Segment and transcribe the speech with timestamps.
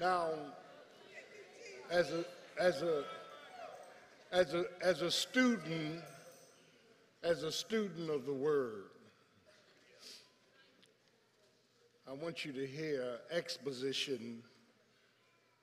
[0.00, 0.30] Now,
[1.90, 2.24] as a
[2.60, 3.04] as a
[4.30, 6.02] as a as a student,
[7.24, 8.84] as a student of the word,
[12.08, 14.42] I want you to hear exposition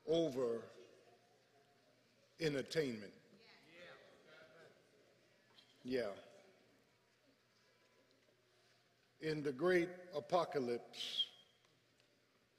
[0.06, 0.62] over
[2.38, 3.12] entertainment.
[5.82, 6.10] Yeah.
[9.22, 11.26] In the great apocalypse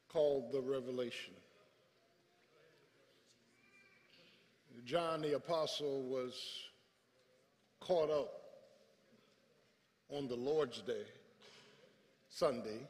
[0.09, 1.33] called the Revelation,
[4.87, 6.33] John the Apostle was
[7.81, 8.31] caught up
[10.09, 11.03] on the Lord's Day,
[12.29, 12.87] Sunday,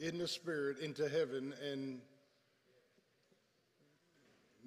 [0.00, 2.00] in the Spirit into heaven, and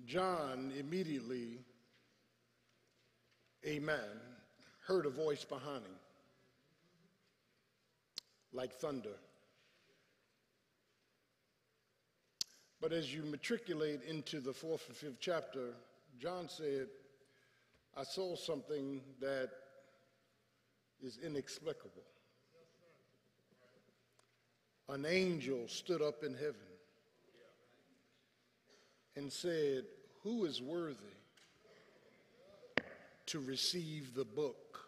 [0.05, 1.59] John immediately,
[3.67, 4.21] amen,
[4.87, 5.95] heard a voice behind him
[8.53, 9.17] like thunder.
[12.83, 15.69] But as you matriculate into the fourth and fifth chapter,
[16.19, 16.87] John said,
[17.95, 19.51] I saw something that
[21.01, 22.03] is inexplicable.
[24.89, 26.55] An angel stood up in heaven
[29.15, 29.85] and said,
[30.23, 30.97] Who is worthy
[33.27, 34.79] to receive the book?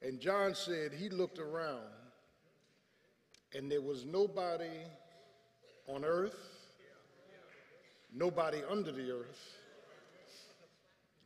[0.00, 1.82] And John said he looked around
[3.54, 4.70] and there was nobody
[5.88, 6.36] on earth,
[8.14, 9.56] nobody under the earth,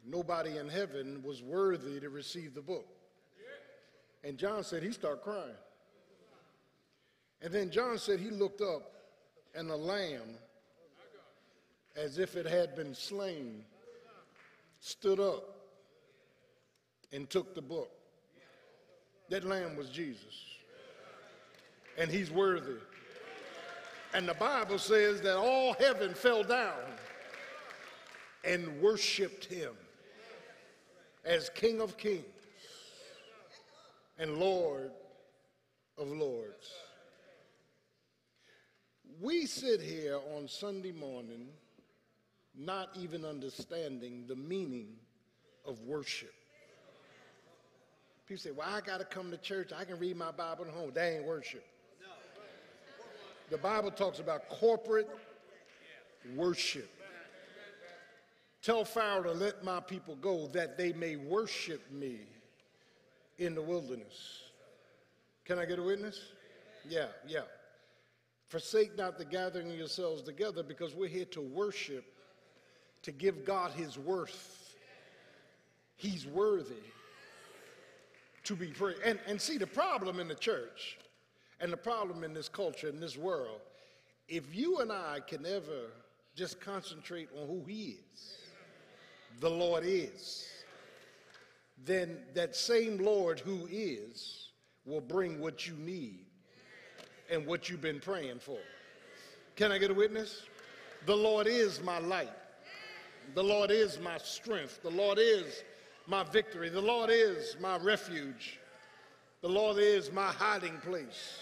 [0.05, 2.87] nobody in heaven was worthy to receive the book.
[4.25, 5.55] And John said he started crying.
[7.43, 8.93] And then John said he looked up
[9.55, 10.39] and the lamb,
[11.97, 13.65] as if it had been slain,
[14.81, 15.45] stood up
[17.13, 17.91] and took the book.
[19.31, 20.45] That lamb was Jesus.
[21.99, 22.79] And he's worthy.
[24.17, 26.73] And the Bible says that all heaven fell down
[28.47, 29.75] and worshiped him
[31.23, 32.25] as King of Kings
[34.19, 34.91] and Lord
[35.99, 36.73] of Lords.
[39.21, 41.49] We sit here on Sunday morning
[42.57, 44.95] not even understanding the meaning
[45.67, 46.33] of worship.
[48.27, 49.73] People say, Well, I got to come to church.
[49.79, 50.93] I can read my Bible at home.
[50.95, 51.67] That ain't worship.
[53.51, 55.09] The Bible talks about corporate
[56.35, 56.91] worship.
[58.63, 62.19] Tell Pharaoh to let my people go that they may worship me
[63.39, 64.43] in the wilderness.
[65.45, 66.21] Can I get a witness?
[66.89, 67.43] Yeah, yeah.
[68.49, 72.05] Forsake not the gathering of yourselves together because we're here to worship,
[73.03, 74.75] to give God his worth.
[75.97, 76.75] He's worthy
[78.45, 79.01] to be praised.
[79.05, 80.99] And, and see, the problem in the church
[81.61, 83.61] and the problem in this culture, in this world,
[84.29, 85.91] if you and I can ever
[86.35, 88.37] just concentrate on who He is,
[89.41, 90.47] the Lord is,
[91.85, 94.51] then that same Lord who is
[94.85, 96.25] will bring what you need
[97.31, 98.59] and what you've been praying for.
[99.57, 100.43] Can I get a witness?
[101.07, 102.31] The Lord is my light.
[103.35, 104.83] The Lord is my strength.
[104.83, 105.63] The Lord is
[106.07, 106.69] my victory.
[106.69, 108.59] The Lord is my refuge.
[109.43, 111.39] The Lord is my hiding place.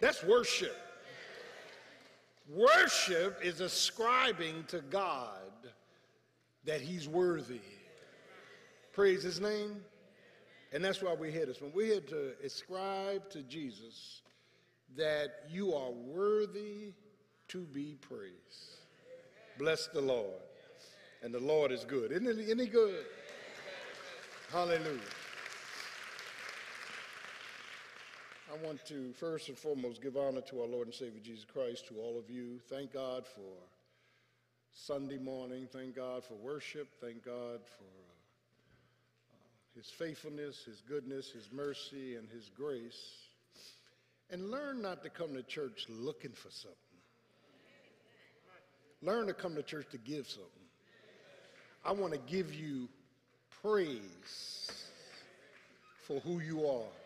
[0.00, 0.76] That's worship.
[2.48, 5.38] Worship is ascribing to God
[6.64, 7.60] that He's worthy.
[8.92, 9.80] Praise His name.
[10.72, 11.76] And that's why we're here this morning.
[11.76, 14.22] We're here to ascribe to Jesus
[14.96, 16.92] that you are worthy
[17.48, 18.78] to be praised.
[19.58, 20.40] Bless the Lord.
[21.22, 22.10] And the Lord is good.
[22.10, 23.04] Isn't he, isn't good?
[24.50, 25.00] Hallelujah.
[28.52, 31.86] I want to first and foremost give honor to our Lord and Savior Jesus Christ,
[31.88, 32.60] to all of you.
[32.68, 33.54] Thank God for
[34.74, 35.68] Sunday morning.
[35.72, 36.86] Thank God for worship.
[37.00, 38.12] Thank God for uh,
[39.32, 43.00] uh, His faithfulness, His goodness, His mercy, and His grace.
[44.28, 46.76] And learn not to come to church looking for something.
[49.00, 50.50] Learn to come to church to give something.
[51.86, 52.90] I want to give you
[53.62, 54.70] praise
[56.06, 57.01] for who you are.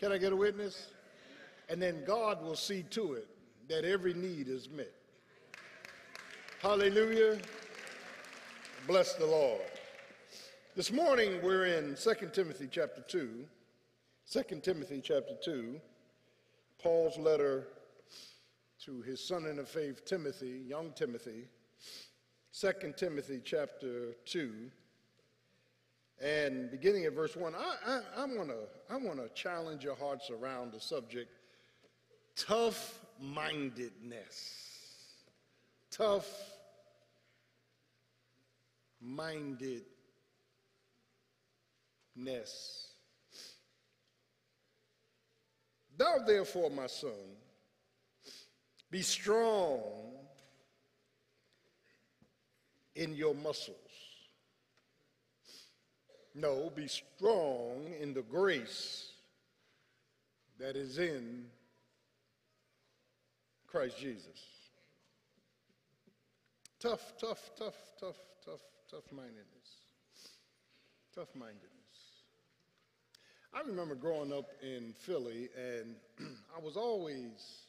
[0.00, 0.86] Can I get a witness?
[1.68, 3.28] And then God will see to it
[3.68, 4.94] that every need is met.
[6.62, 7.38] Hallelujah.
[8.86, 9.60] Bless the Lord.
[10.74, 13.44] This morning we're in 2 Timothy chapter 2.
[14.30, 15.78] 2 Timothy chapter 2,
[16.82, 17.66] Paul's letter
[18.86, 21.46] to his son in the faith, Timothy, young Timothy.
[22.58, 24.70] 2 Timothy chapter 2
[26.20, 30.80] and beginning at verse 1, I, I, I want to challenge your hearts around the
[30.80, 31.30] subject
[32.36, 34.66] tough mindedness.
[35.90, 36.28] Tough
[39.00, 39.84] mindedness.
[45.96, 47.10] Thou, therefore, my son,
[48.90, 50.12] be strong
[52.94, 53.76] in your muscles.
[56.40, 59.10] No, be strong in the grace
[60.58, 61.44] that is in
[63.66, 64.40] Christ Jesus.
[66.78, 68.60] Tough, tough, tough, tough, tough,
[68.90, 69.44] tough mindedness.
[71.14, 71.68] Tough mindedness.
[73.52, 75.94] I remember growing up in Philly, and
[76.56, 77.66] I was always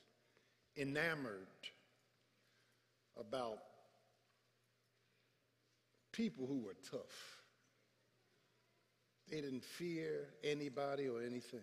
[0.77, 1.47] enamored
[3.19, 3.57] about
[6.13, 7.40] people who were tough.
[9.31, 11.61] They didn't fear anybody or anything.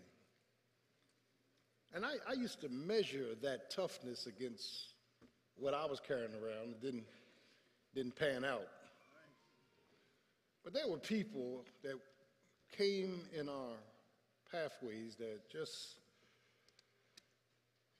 [1.94, 4.94] And I, I used to measure that toughness against
[5.56, 6.70] what I was carrying around.
[6.70, 7.04] It didn't,
[7.94, 8.68] didn't pan out.
[10.64, 11.94] But there were people that
[12.76, 13.76] came in our
[14.50, 15.96] pathways that just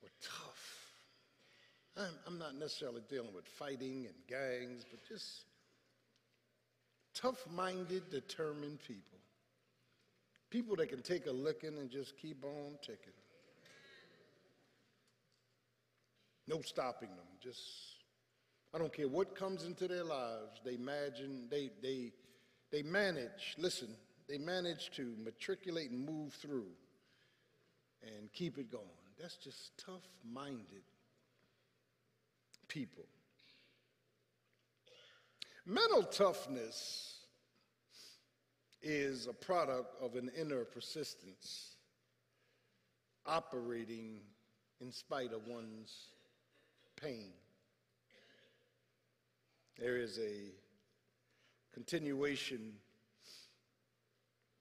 [0.03, 0.93] were tough.
[1.97, 5.43] I'm, I'm not necessarily dealing with fighting and gangs, but just
[7.15, 9.18] tough minded, determined people.
[10.51, 13.13] People that can take a licking and just keep on ticking.
[16.47, 17.27] No stopping them.
[17.43, 17.61] Just,
[18.75, 22.13] I don't care what comes into their lives, they imagine, they, they,
[22.73, 23.89] they manage, listen,
[24.29, 26.71] they manage to matriculate and move through
[28.03, 28.85] and keep it going.
[29.21, 30.83] That's just tough minded
[32.69, 33.05] people.
[35.67, 37.18] Mental toughness
[38.83, 41.77] is a product of an inner persistence
[43.27, 44.21] operating
[44.81, 46.09] in spite of one's
[47.01, 47.33] pain.
[49.79, 50.53] There is a
[51.73, 52.73] continuation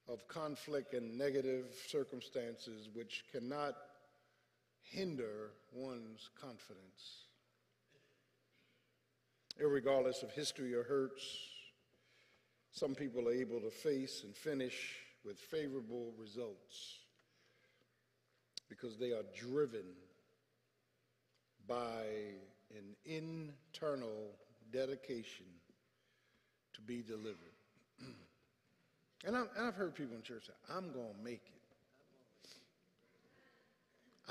[0.08, 3.76] of conflict and negative circumstances which cannot
[4.82, 7.26] hinder one's confidence.
[9.62, 11.24] Irregardless of history or hurts,
[12.78, 17.00] some people are able to face and finish with favorable results
[18.70, 19.86] because they are driven
[21.68, 22.04] by
[22.70, 24.30] an internal
[24.72, 25.48] dedication
[26.76, 27.58] to be delivered.
[29.26, 32.52] and, i have heard people in church say, I'm going to make it.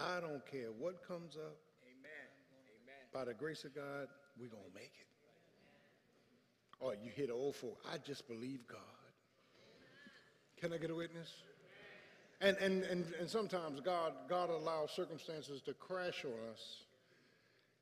[0.00, 1.57] I don't care what comes up.
[1.83, 2.29] Amen.
[2.85, 3.03] Amen.
[3.12, 4.07] By the grace of God,
[4.38, 5.06] we're going to make it.
[6.78, 8.80] Or you hit old folk, I just believe God.
[10.61, 11.33] Can I get a witness?
[12.40, 16.87] And, and, and, and sometimes God, God allows circumstances to crash on us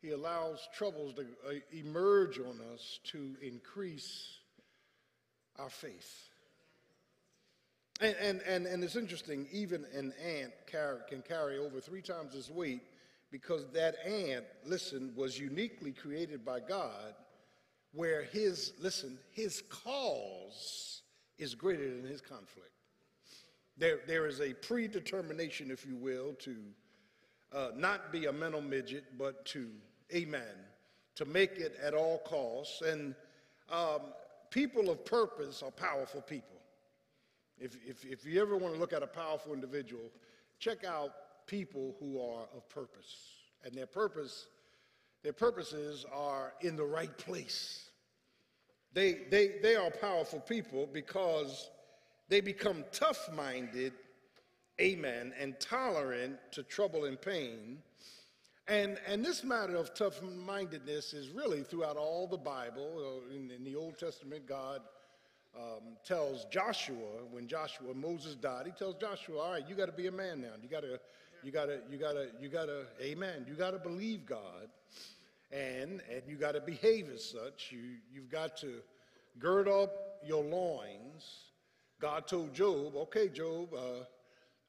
[0.05, 4.37] he allows troubles to uh, emerge on us to increase
[5.59, 6.29] our faith.
[8.03, 10.53] And, and, and, and it's interesting, even an ant
[11.09, 12.83] can carry over three times its weight
[13.31, 17.15] because that ant, listen, was uniquely created by God
[17.95, 21.03] where his, listen, his cause
[21.39, 22.71] is greater than his conflict.
[23.77, 26.57] There, there is a predetermination, if you will, to
[27.53, 29.69] uh, not be a mental midget, but to
[30.15, 30.43] amen,
[31.17, 32.83] to make it at all costs.
[32.83, 33.15] And
[33.71, 34.01] um,
[34.51, 36.61] people of purpose are powerful people.
[37.59, 40.11] If, if, if you ever want to look at a powerful individual,
[40.59, 41.11] check out
[41.47, 43.15] people who are of purpose.
[43.65, 44.47] And their purpose,
[45.25, 47.89] their purposes are in the right place.
[48.93, 51.69] They, they, they are powerful people because
[52.29, 53.93] they become tough minded,
[54.81, 57.79] amen, and tolerant to trouble and pain
[58.67, 63.23] and, and this matter of tough mindedness is really throughout all the Bible.
[63.29, 64.81] Uh, in, in the Old Testament, God
[65.55, 69.93] um, tells Joshua, when Joshua, Moses died, he tells Joshua, all right, you got to
[69.93, 70.55] be a man now.
[70.63, 70.99] You got to,
[71.43, 73.45] you got to, you got to, you got to, amen.
[73.47, 74.69] You got to believe God
[75.55, 77.71] and, and you got to behave as such.
[77.71, 78.81] You, you've got to
[79.39, 79.93] gird up
[80.27, 81.45] your loins.
[82.01, 84.05] God told Job, okay, Job, uh,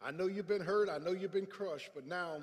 [0.01, 0.89] I know you've been hurt.
[0.89, 2.37] I know you've been crushed, but now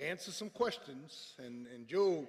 [0.00, 1.34] answer some questions.
[1.38, 2.26] And, and Job,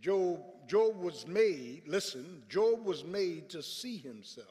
[0.00, 4.48] Job, Job was made, listen, Job was made to see himself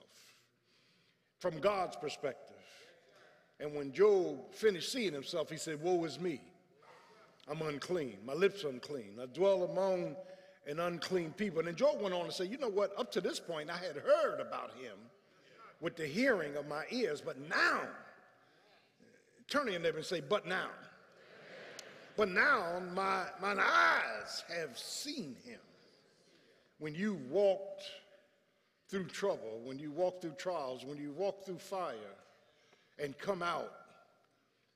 [1.39, 2.55] from God's perspective.
[3.59, 6.41] And when Job finished seeing himself, he said, Woe is me.
[7.49, 8.17] I'm unclean.
[8.25, 9.17] My lips are unclean.
[9.21, 10.15] I dwell among
[10.67, 11.59] an unclean people.
[11.59, 12.97] And then Job went on to say, You know what?
[12.97, 14.97] Up to this point, I had heard about him
[15.79, 17.81] with the hearing of my ears, but now,
[19.49, 20.67] turn to your neighbor and say, But now.
[22.17, 25.59] But now my, mine eyes have seen him.
[26.77, 27.83] When you walked
[28.89, 31.95] through trouble, when you walk through trials, when you walk through fire
[32.99, 33.71] and come out,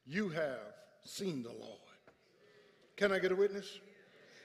[0.06, 1.85] you have seen the Lord.
[2.98, 3.80] Can I get a witness?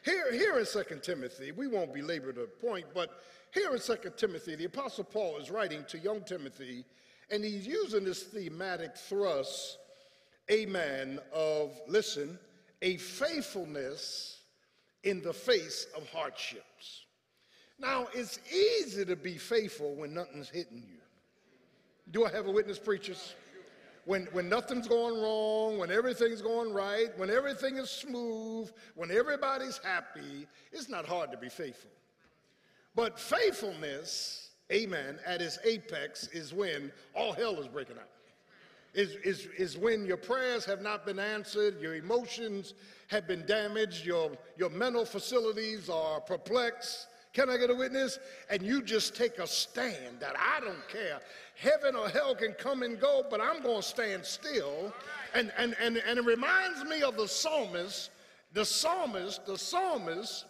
[0.05, 3.21] Here, here in 2 Timothy, we won't belabor the point, but
[3.53, 6.85] here in 2 Timothy, the Apostle Paul is writing to young Timothy,
[7.31, 9.79] and he's using this thematic thrust,
[10.51, 12.39] amen, of, listen,
[12.83, 14.41] a faithfulness
[15.05, 17.05] in the face of hardships.
[17.79, 20.99] Now, it's easy to be faithful when nothing's hitting you.
[22.11, 23.35] Do I have a witness, preachers?
[24.05, 29.79] When, when nothing's going wrong, when everything's going right, when everything is smooth, when everybody's
[29.79, 31.91] happy, it's not hard to be faithful.
[32.95, 38.09] But faithfulness, amen, at its apex is when all hell is breaking out.
[38.93, 42.75] Is, is, is when your prayers have not been answered, your emotions
[43.07, 48.19] have been damaged, your, your mental facilities are perplexed, can I get a witness?
[48.49, 51.21] And you just take a stand that I don't care.
[51.57, 54.93] Heaven or hell can come and go, but I'm going to stand still.
[55.35, 58.11] And, and, and, and it reminds me of the psalmist,
[58.53, 60.47] the psalmist, the psalmist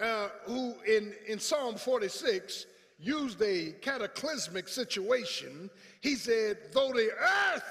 [0.00, 2.66] uh, who in, in Psalm 46
[2.98, 5.70] used a cataclysmic situation.
[6.00, 7.62] He said, Though the earth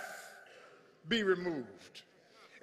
[1.08, 2.04] be removed,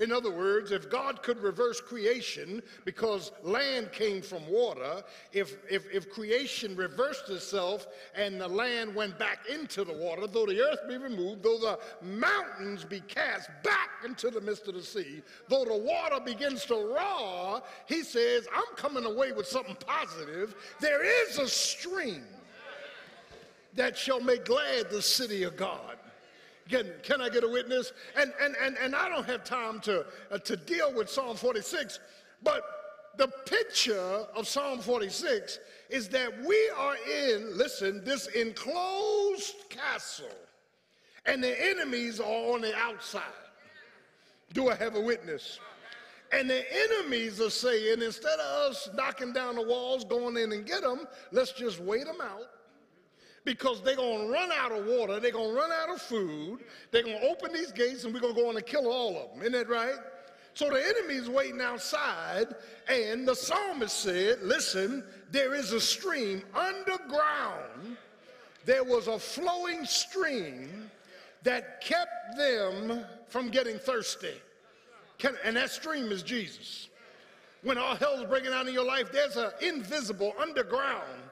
[0.00, 5.02] in other words, if God could reverse creation because land came from water,
[5.32, 10.46] if, if, if creation reversed itself and the land went back into the water, though
[10.46, 14.82] the earth be removed, though the mountains be cast back into the midst of the
[14.82, 20.54] sea, though the water begins to roar, he says, I'm coming away with something positive.
[20.80, 22.24] There is a stream
[23.74, 25.89] that shall make glad the city of God.
[26.70, 27.92] Can, can I get a witness?
[28.16, 31.98] And, and, and, and I don't have time to, uh, to deal with Psalm 46,
[32.42, 32.62] but
[33.16, 35.58] the picture of Psalm 46
[35.90, 40.26] is that we are in, listen, this enclosed castle,
[41.26, 43.22] and the enemies are on the outside.
[44.52, 45.58] Do I have a witness?
[46.32, 50.64] And the enemies are saying, instead of us knocking down the walls, going in and
[50.64, 52.46] get them, let's just wait them out
[53.44, 56.60] because they're going to run out of water, they're going to run out of food,
[56.90, 59.16] they're going to open these gates and we're going to go in and kill all
[59.16, 59.40] of them.
[59.40, 59.96] Isn't that right?
[60.54, 62.48] So the enemy's waiting outside,
[62.88, 67.96] and the psalmist said, Listen, there is a stream underground.
[68.64, 70.90] There was a flowing stream
[71.44, 74.34] that kept them from getting thirsty.
[75.18, 76.88] Can, and that stream is Jesus.
[77.62, 81.29] When all hell's breaking out in your life, there's an invisible underground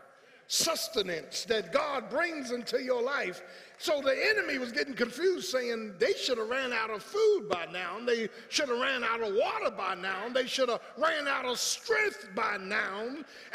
[0.48, 3.42] sustenance that God brings into your life.
[3.80, 7.66] So the enemy was getting confused, saying they should have ran out of food by
[7.72, 7.98] now.
[7.98, 10.26] and They should have ran out of water by now.
[10.26, 13.04] and They should have ran out of strength by now.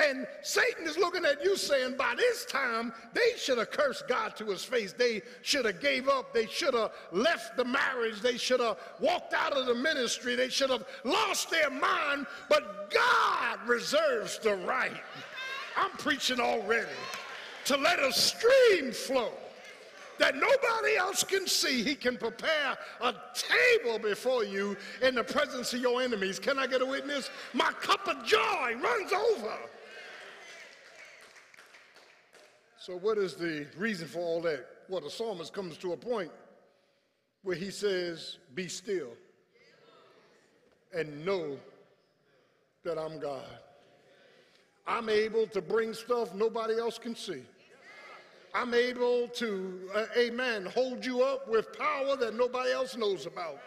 [0.02, 4.38] And Satan is looking at you saying, by this time, they should have cursed God
[4.38, 4.94] to his face.
[4.94, 6.34] They should have gave up.
[6.34, 8.22] They should have left the marriage.
[8.22, 10.36] They should have walked out of the ministry.
[10.36, 12.28] They should have lost their mind.
[12.48, 15.02] But God reserves the right
[15.76, 16.88] I'm preaching already.
[17.66, 19.32] To let a stream flow
[20.20, 21.84] that nobody else can see.
[21.84, 26.40] He can prepare a table before you in the presence of your enemies.
[26.40, 27.30] Can I get a witness?
[27.54, 29.58] My cup of joy runs over.
[32.78, 34.66] So, what is the reason for all that?
[34.90, 36.32] Well, the psalmist comes to a point
[37.42, 39.12] where he says, Be still
[40.94, 41.58] and know
[42.84, 43.48] that I'm God.
[44.86, 47.44] I'm able to bring stuff nobody else can see.
[48.54, 53.60] I'm able to, uh, amen, hold you up with power that nobody else knows about.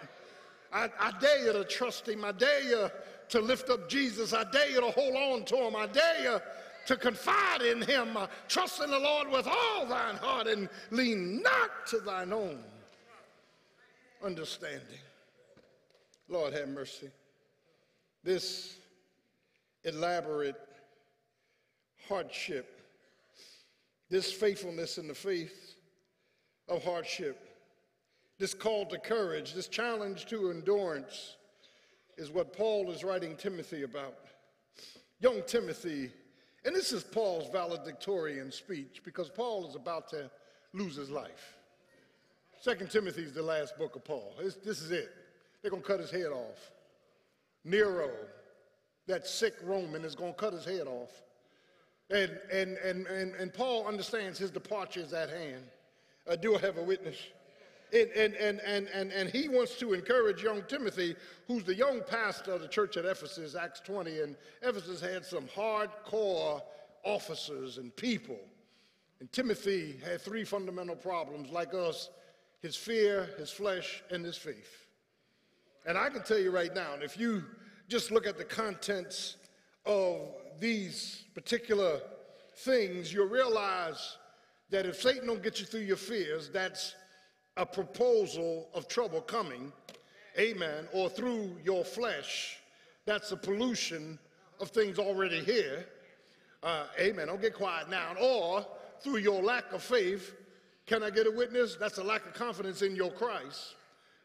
[0.72, 2.24] I, I, dare you to trust him.
[2.24, 2.90] I dare you
[3.30, 4.32] to lift up Jesus.
[4.32, 5.74] I dare you to hold on to him.
[5.74, 6.40] I dare you
[6.86, 8.16] to confide in him.
[8.16, 12.62] Uh, trust in the Lord with all thine heart and lean not to thine own
[14.24, 15.00] understanding.
[16.28, 17.08] Lord have mercy.
[18.22, 18.76] This
[19.84, 20.56] elaborate
[22.08, 22.80] hardship,
[24.08, 25.74] this faithfulness in the faith
[26.68, 27.48] of hardship,
[28.38, 31.36] this call to courage, this challenge to endurance
[32.16, 34.16] is what Paul is writing Timothy about.
[35.20, 36.10] Young Timothy,
[36.64, 40.30] and this is Paul's valedictorian speech because Paul is about to
[40.72, 41.54] lose his life.
[42.60, 44.34] Second Timothy is the last book of Paul.
[44.42, 45.10] This, this is it.
[45.62, 46.70] They're going to cut his head off.
[47.64, 48.10] Nero,
[49.06, 51.10] that sick Roman, is going to cut his head off.
[52.10, 55.64] And, and, and, and, and Paul understands his departure is at hand.
[56.28, 57.16] Uh, do I have a witness?
[57.92, 62.02] And, and, and, and, and, and he wants to encourage young Timothy, who's the young
[62.08, 64.20] pastor of the church at Ephesus, Acts 20.
[64.20, 66.62] And Ephesus had some hardcore
[67.04, 68.38] officers and people.
[69.20, 72.10] And Timothy had three fundamental problems, like us
[72.62, 74.86] his fear, his flesh, and his faith.
[75.86, 77.44] And I can tell you right now, if you
[77.88, 79.36] just look at the contents
[79.84, 80.20] of
[80.60, 82.00] these particular
[82.58, 84.16] things, you'll realize
[84.70, 86.94] that if Satan don't get you through your fears, that's
[87.56, 89.72] a proposal of trouble coming,
[90.38, 92.58] amen, or through your flesh,
[93.04, 94.18] that's a pollution
[94.60, 95.86] of things already here,
[96.62, 97.28] uh, amen.
[97.28, 98.14] Don't get quiet now.
[98.20, 98.66] Or
[99.00, 100.34] through your lack of faith,
[100.86, 101.76] can I get a witness?
[101.76, 103.76] That's a lack of confidence in your Christ.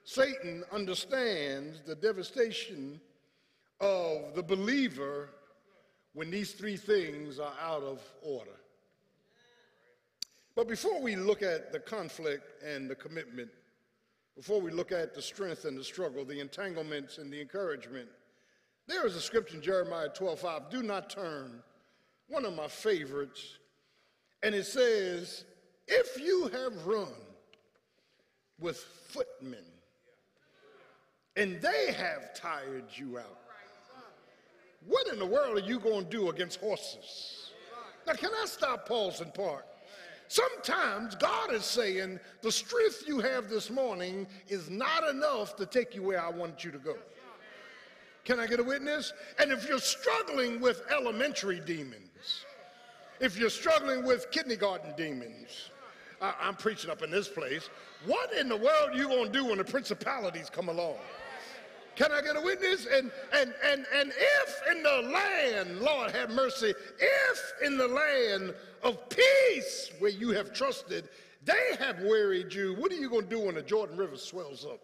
[0.04, 3.00] Satan understands the devastation
[3.80, 5.30] of the believer
[6.14, 8.52] when these three things are out of order.
[10.56, 13.50] But before we look at the conflict and the commitment,
[14.36, 18.10] before we look at the strength and the struggle, the entanglements and the encouragement,
[18.88, 21.62] there is a scripture in Jeremiah 12 5, do not turn,
[22.28, 23.58] one of my favorites.
[24.44, 25.46] And it says,
[25.88, 27.14] if you have run
[28.60, 28.78] with
[29.10, 29.64] footmen
[31.36, 33.41] and they have tired you out,
[34.88, 37.52] what in the world are you going to do against horses?
[38.08, 39.66] Now, can I stop, pause, and park?
[40.28, 45.94] Sometimes God is saying the strength you have this morning is not enough to take
[45.94, 46.96] you where I want you to go.
[48.24, 49.12] Can I get a witness?
[49.40, 52.46] And if you're struggling with elementary demons,
[53.20, 55.70] if you're struggling with kindergarten demons,
[56.22, 57.70] I, am preaching up in this place.
[58.06, 60.96] What in the world are you going to do when the principalities come along?
[61.96, 62.88] Can I get a witness?
[62.92, 68.54] And, and, and, and if in the land, Lord have mercy, if in the land
[68.84, 71.10] of peace where you have trusted,
[71.44, 74.66] they have wearied you, what are you going to do when the Jordan River swells
[74.66, 74.80] up?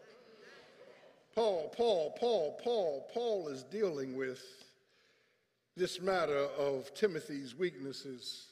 [1.34, 4.42] Paul, Paul, Paul, Paul, Paul is dealing with
[5.76, 8.48] this matter of Timothy's weaknesses.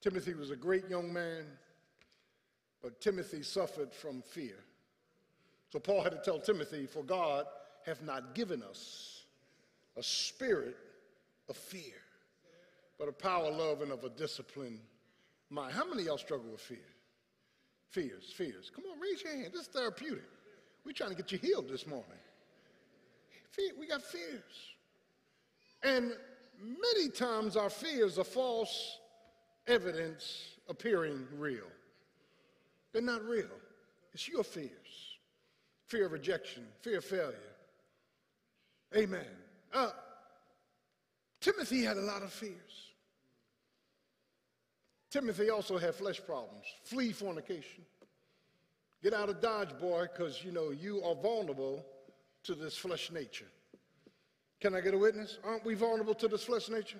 [0.00, 1.44] Timothy was a great young man,
[2.82, 4.56] but Timothy suffered from fear.
[5.76, 7.44] So Paul had to tell Timothy, For God
[7.84, 9.26] hath not given us
[9.98, 10.74] a spirit
[11.50, 12.00] of fear,
[12.98, 14.78] but a power, love, and of a disciplined
[15.50, 15.74] mind.
[15.74, 16.78] How many of y'all struggle with fear?
[17.90, 18.72] Fears, fears.
[18.74, 19.52] Come on, raise your hand.
[19.52, 20.24] This is therapeutic.
[20.86, 22.06] We're trying to get you healed this morning.
[23.50, 24.40] Fear, we got fears.
[25.82, 26.14] And
[26.58, 28.96] many times our fears are false
[29.66, 31.68] evidence appearing real.
[32.94, 33.50] They're not real.
[34.14, 35.05] It's your fears
[35.86, 37.34] fear of rejection, fear of failure.
[38.96, 39.26] Amen.
[39.72, 39.90] Uh,
[41.40, 42.92] Timothy had a lot of fears.
[45.10, 46.64] Timothy also had flesh problems.
[46.84, 47.84] Flee fornication.
[49.02, 51.84] Get out of Dodge, boy, because you know you are vulnerable
[52.44, 53.46] to this flesh nature.
[54.60, 55.38] Can I get a witness?
[55.44, 56.98] Aren't we vulnerable to this flesh nature?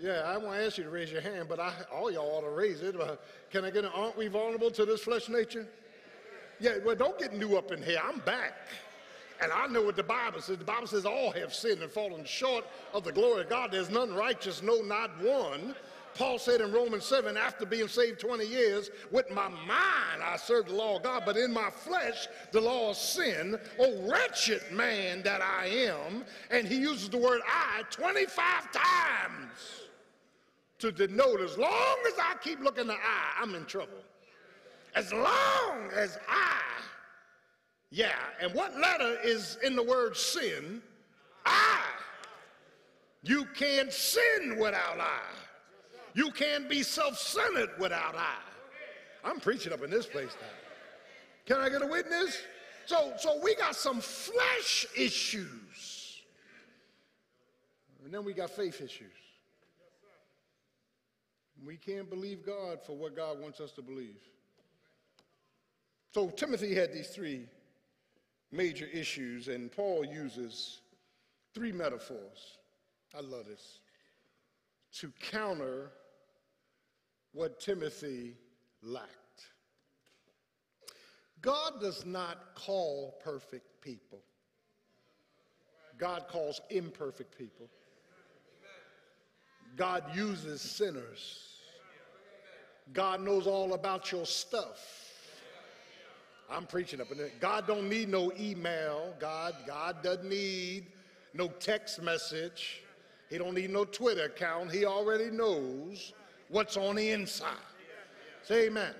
[0.00, 2.50] Yeah, I won't ask you to raise your hand, but I, all y'all ought to
[2.50, 2.96] raise it.
[2.96, 5.66] But can I get an, aren't we vulnerable to this flesh nature?
[6.60, 8.00] Yeah, well, don't get new up in here.
[8.02, 8.54] I'm back.
[9.42, 10.56] And I know what the Bible says.
[10.56, 12.64] The Bible says all have sinned and fallen short
[12.94, 13.70] of the glory of God.
[13.72, 15.74] There's none righteous, no, not one.
[16.14, 20.66] Paul said in Romans 7, after being saved 20 years, with my mind I serve
[20.66, 23.58] the law of God, but in my flesh the law of sin.
[23.78, 26.24] Oh, wretched man that I am.
[26.50, 29.50] And he uses the word I 25 times
[30.78, 33.98] to denote as long as I keep looking the I, I'm in trouble.
[34.96, 36.58] As long as I,
[37.90, 40.82] yeah, and what letter is in the word sin?
[41.44, 41.80] I.
[43.22, 45.20] You can't sin without I.
[46.14, 48.36] You can't be self centered without I.
[49.22, 50.46] I'm preaching up in this place now.
[51.44, 52.38] Can I get a witness?
[52.86, 56.22] So, so we got some flesh issues.
[58.02, 59.12] And then we got faith issues.
[61.66, 64.16] We can't believe God for what God wants us to believe.
[66.16, 67.42] So Timothy had these three
[68.50, 70.80] major issues, and Paul uses
[71.52, 72.56] three metaphors.
[73.14, 73.80] I love this.
[75.00, 75.90] To counter
[77.34, 78.32] what Timothy
[78.82, 79.10] lacked.
[81.42, 84.20] God does not call perfect people.
[85.98, 87.68] God calls imperfect people.
[89.76, 91.60] God uses sinners.
[92.94, 95.05] God knows all about your stuff.
[96.50, 97.40] I'm preaching up in it.
[97.40, 99.14] God don't need no email.
[99.18, 100.86] God, God doesn't need
[101.34, 102.82] no text message.
[103.30, 104.70] He don't need no Twitter account.
[104.70, 106.12] He already knows
[106.48, 107.56] what's on the inside.
[108.42, 108.94] Say amen.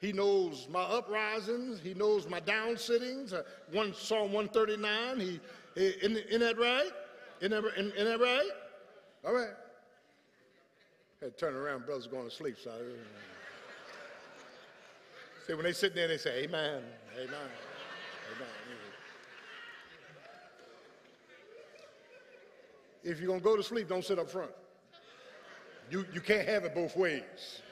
[0.00, 1.80] He knows my uprisings.
[1.80, 3.32] He knows my down sittings.
[3.32, 5.20] Uh, one Psalm 139.
[5.20, 5.40] He,
[5.74, 6.90] he isn't, isn't that right?
[7.40, 8.50] Isn't that, isn't, isn't that right?
[9.24, 9.54] All right.
[11.20, 12.56] Had to turn around, brothers going to sleep.
[12.62, 12.74] So I,
[15.46, 16.82] see, when they sit there, they say, Amen,
[17.14, 17.28] Amen,
[18.34, 18.48] Amen.
[23.02, 24.50] If you're going to go to sleep, don't sit up front.
[25.90, 27.62] You, you can't have it both ways.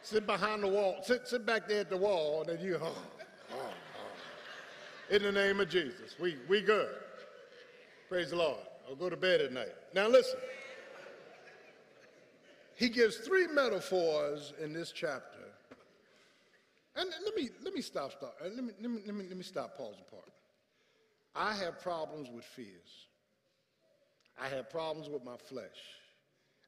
[0.00, 0.96] Sit behind the wall.
[1.02, 2.94] Sit, sit back there at the wall, and then you, oh,
[3.52, 5.14] oh, oh.
[5.14, 6.16] In the name of Jesus.
[6.18, 6.88] We, we good.
[8.08, 8.58] Praise the Lord.
[8.88, 9.74] I'll go to bed at night.
[9.94, 10.38] Now listen.
[12.76, 15.43] He gives three metaphors in this chapter.
[16.96, 18.36] And let me, let me stop, stop.
[18.42, 20.30] Let me, let me, let me, let me stop, pause apart.
[21.34, 23.08] I have problems with fears.
[24.40, 25.98] I have problems with my flesh.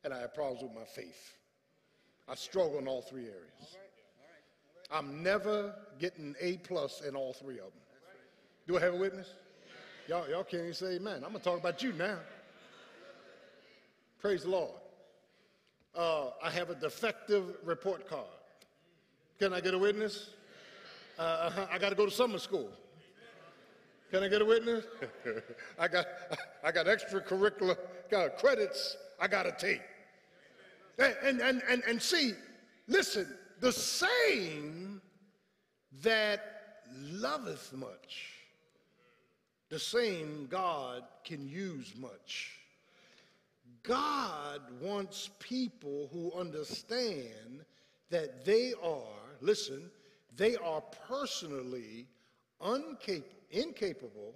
[0.05, 1.35] And I have problems with my faith.
[2.29, 3.77] I struggle in all three areas.
[4.91, 7.83] I'm never getting A plus in all three of them.
[8.67, 9.29] Do I have a witness?
[10.09, 11.23] Y'all, y'all can't even say amen.
[11.25, 12.19] I'm to talk about you now.
[14.21, 14.75] Praise the Lord.
[15.95, 18.27] Uh, I have a defective report card.
[19.38, 20.31] Can I get a witness?
[21.18, 21.66] Uh, uh-huh.
[21.70, 22.70] I got to go to summer school.
[24.11, 24.85] Can I get a witness?
[25.79, 26.07] I got
[26.62, 27.77] I got extracurricular
[28.11, 29.83] got credits I got to take.
[30.99, 32.33] And, and, and, and see,
[32.87, 33.27] listen,
[33.61, 35.01] the same
[36.03, 38.33] that loveth much,
[39.68, 42.53] the same God can use much.
[43.83, 47.64] God wants people who understand
[48.11, 49.90] that they are, listen,
[50.37, 52.07] they are personally
[52.61, 54.35] uncapable, incapable,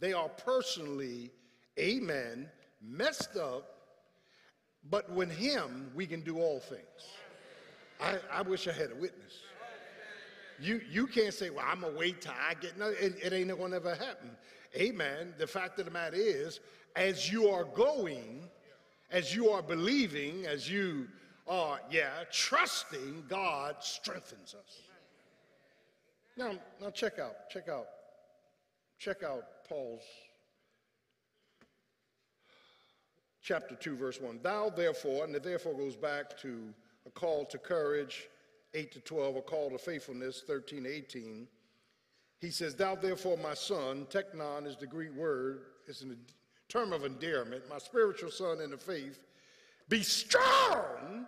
[0.00, 1.30] they are personally,
[1.78, 2.48] amen,
[2.82, 3.70] messed up,
[4.90, 6.82] but with Him, we can do all things.
[8.00, 9.40] I, I wish I had a witness.
[10.60, 13.32] You, you can't say, well, I'm going to wait till I get, no, it, it
[13.32, 14.30] ain't going to ever happen.
[14.76, 15.34] Amen.
[15.38, 16.60] The fact of the matter is,
[16.96, 18.48] as you are going,
[19.10, 21.08] as you are believing, as you
[21.46, 24.82] are, yeah, trusting, God strengthens us.
[26.36, 27.86] Now, now check out, check out,
[28.98, 30.02] check out Paul's
[33.42, 34.40] chapter 2, verse 1.
[34.42, 36.74] Thou therefore, and the therefore goes back to
[37.06, 38.28] a call to courage,
[38.72, 41.46] 8 to 12, a call to faithfulness, 13 to 18.
[42.40, 46.06] He says, Thou therefore, my son, teknon is the Greek word, it's a
[46.68, 49.20] term of endearment, my spiritual son in the faith,
[49.88, 51.26] be strong.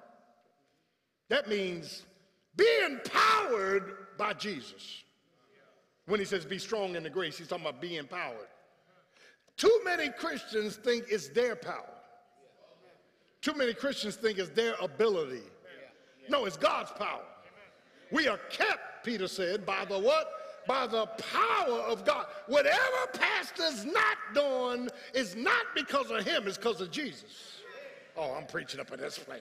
[1.29, 2.03] That means
[2.57, 5.03] be empowered by Jesus.
[6.07, 8.49] When he says be strong in the grace, he's talking about being empowered.
[9.57, 11.93] Too many Christians think it's their power.
[13.41, 15.43] Too many Christians think it's their ability.
[16.29, 17.23] No, it's God's power.
[18.11, 20.31] We are kept, Peter said, by the what?
[20.67, 22.27] By the power of God.
[22.47, 27.56] Whatever pastor's not doing is not because of him, it's because of Jesus.
[28.17, 29.41] Oh, I'm preaching up in this place.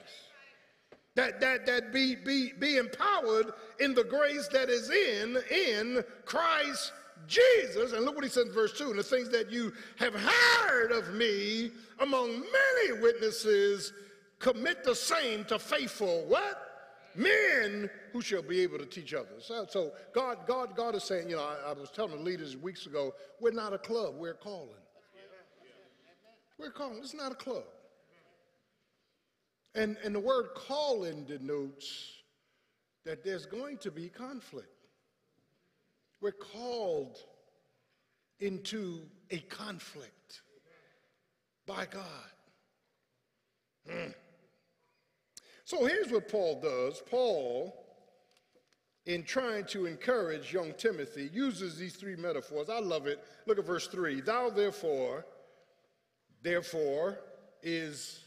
[1.14, 6.92] That, that, that be, be, be empowered in the grace that is in, in Christ
[7.26, 7.92] Jesus.
[7.92, 10.92] And look what he says in verse 2 and the things that you have heard
[10.92, 13.92] of me among many witnesses,
[14.38, 16.62] commit the same to faithful what?
[17.14, 19.46] Men who shall be able to teach others.
[19.46, 22.58] So, so God, God, God is saying, you know, I, I was telling the leaders
[22.58, 24.68] weeks ago, we're not a club, we're calling.
[26.58, 26.98] We're calling.
[26.98, 27.64] It's not a club.
[29.76, 32.14] And, and the word calling denotes
[33.04, 34.68] that there's going to be conflict.
[36.22, 37.18] We're called
[38.40, 40.40] into a conflict
[41.66, 42.02] by God.
[43.88, 44.10] Hmm.
[45.64, 47.02] So here's what Paul does.
[47.10, 47.84] Paul,
[49.04, 52.70] in trying to encourage young Timothy, uses these three metaphors.
[52.70, 53.22] I love it.
[53.46, 54.22] Look at verse 3.
[54.22, 55.26] Thou therefore,
[56.42, 57.18] therefore,
[57.62, 58.25] is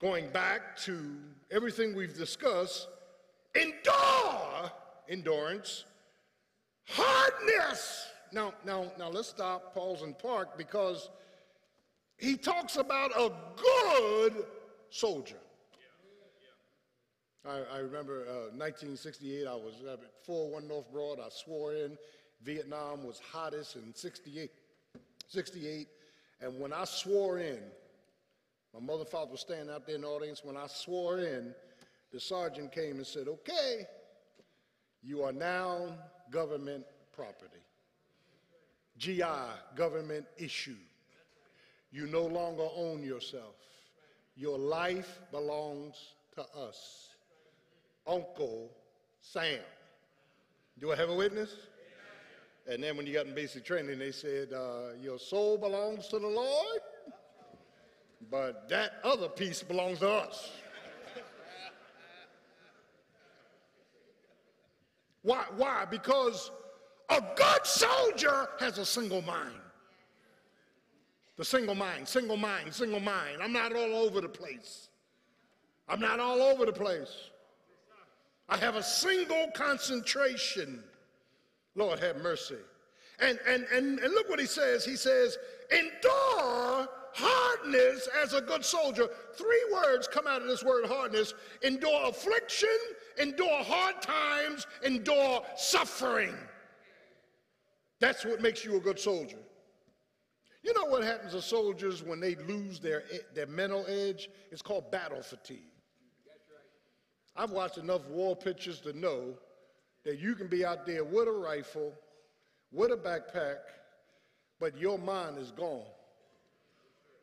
[0.00, 1.16] going back to
[1.50, 2.88] everything we've discussed,
[3.54, 4.70] endure,
[5.08, 5.84] endurance,
[6.88, 8.06] hardness.
[8.32, 11.10] Now, now, now let's stop, pause, and park because
[12.16, 14.44] he talks about a good
[14.90, 15.36] soldier.
[17.46, 21.18] I, I remember uh, 1968, I was at 401 North Broad.
[21.20, 21.96] I swore in.
[22.42, 24.50] Vietnam was hottest in 68.
[25.28, 25.88] 68.
[26.42, 27.60] And when I swore in,
[28.74, 30.42] my mother and father were standing out there in the audience.
[30.44, 31.54] When I swore in,
[32.12, 33.86] the sergeant came and said, Okay,
[35.02, 35.94] you are now
[36.30, 37.62] government property.
[38.98, 39.24] GI,
[39.76, 40.76] government issue.
[41.90, 43.56] You no longer own yourself.
[44.36, 45.96] Your life belongs
[46.34, 47.08] to us.
[48.06, 48.70] Uncle
[49.20, 49.60] Sam.
[50.78, 51.54] Do I have a witness?
[52.68, 56.18] And then when you got in basic training, they said, uh, Your soul belongs to
[56.18, 56.80] the Lord,
[58.28, 60.50] but that other piece belongs to us.
[65.22, 65.44] Why?
[65.56, 65.86] Why?
[65.90, 66.50] Because
[67.08, 69.54] a good soldier has a single mind.
[71.36, 73.38] The single mind, single mind, single mind.
[73.42, 74.88] I'm not all over the place.
[75.88, 77.30] I'm not all over the place.
[78.48, 80.82] I have a single concentration.
[81.74, 82.56] Lord have mercy.
[83.20, 84.84] And, and, and, and look what he says.
[84.84, 85.36] He says,
[85.70, 89.08] endure hardness as a good soldier.
[89.34, 92.68] Three words come out of this word hardness endure affliction,
[93.20, 96.34] endure hard times, endure suffering.
[98.00, 99.38] That's what makes you a good soldier.
[100.62, 104.28] You know what happens to soldiers when they lose their, their mental edge?
[104.50, 105.64] It's called battle fatigue.
[107.36, 109.34] I've watched enough war pictures to know
[110.04, 111.92] that you can be out there with a rifle,
[112.72, 113.58] with a backpack,
[114.58, 115.86] but your mind is gone.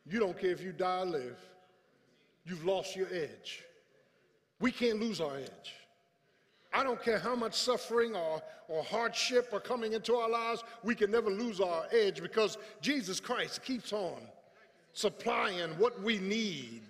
[0.10, 1.38] You don't care if you die or live.
[2.46, 3.64] You've lost your edge.
[4.60, 5.74] We can't lose our edge.
[6.74, 10.96] I don't care how much suffering or, or hardship are coming into our lives, we
[10.96, 14.18] can never lose our edge because Jesus Christ keeps on
[14.94, 16.82] supplying what we need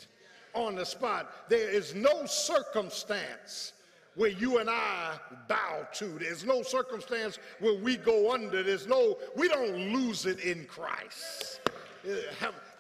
[0.54, 1.50] on the spot.
[1.50, 3.74] There is no circumstance
[4.16, 6.06] where you and I bow to.
[6.06, 8.64] There's no circumstance where we go under.
[8.64, 11.62] There's no, we don't lose it in Christ.
[12.10, 12.16] Uh,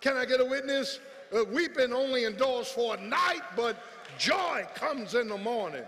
[0.01, 0.99] Can I get a witness?
[1.35, 3.77] Uh, weeping only endures for a night, but
[4.17, 5.83] joy comes in the morning.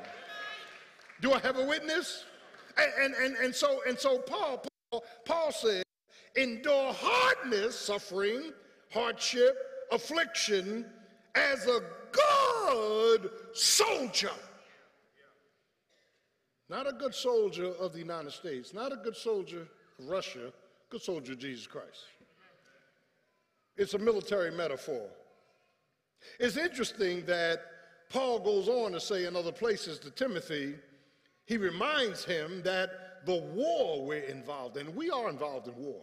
[1.21, 2.25] Do I have a witness?
[2.77, 5.83] And, and, and, and so, and so Paul, Paul, Paul said,
[6.35, 8.53] endure hardness, suffering,
[8.91, 9.57] hardship,
[9.91, 10.85] affliction,
[11.35, 14.31] as a good soldier.
[16.69, 19.67] Not a good soldier of the United States, not a good soldier
[19.99, 20.53] of Russia,
[20.89, 22.05] good soldier of Jesus Christ.
[23.79, 25.07] It's a military metaphor.
[26.37, 27.61] It's interesting that
[28.09, 30.75] Paul goes on to say in other places to Timothy,
[31.45, 36.01] he reminds him that the war we're involved in, we are involved in war.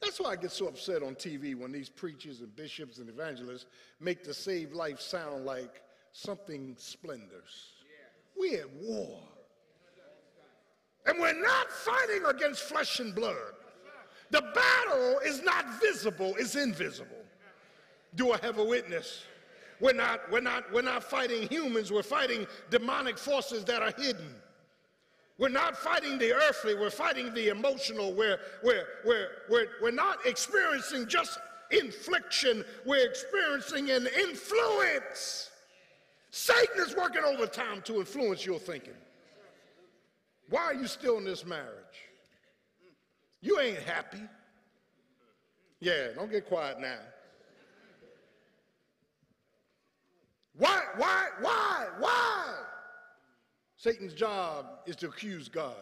[0.00, 3.66] That's why I get so upset on TV when these preachers and bishops and evangelists
[4.00, 5.82] make the save life sound like
[6.12, 7.74] something splendors.
[8.34, 9.20] We're at war.
[11.04, 13.36] And we're not fighting against flesh and blood.
[14.32, 17.18] The battle is not visible, it's invisible.
[18.14, 19.24] Do I have a witness?
[19.78, 24.34] We're not, we're not, we're not fighting humans, we're fighting demonic forces that are hidden.
[25.36, 28.14] We're not fighting the earthly, we're fighting the emotional.
[28.14, 31.38] We're, we're, we're, we're, we're not experiencing just
[31.70, 35.50] infliction, we're experiencing an influence.
[36.30, 38.94] Satan is working overtime to influence your thinking.
[40.48, 42.11] Why are you still in this marriage?
[43.42, 44.22] You ain't happy.
[45.80, 47.00] Yeah, don't get quiet now.
[50.56, 52.54] Why, why, why, why?
[53.76, 55.74] Satan's job is to accuse God.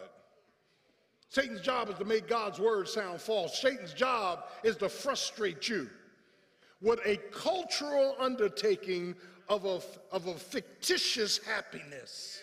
[1.29, 3.61] Satan's job is to make God's word sound false.
[3.61, 5.87] Satan's job is to frustrate you
[6.81, 9.15] with a cultural undertaking
[9.47, 12.41] of a, of a fictitious happiness.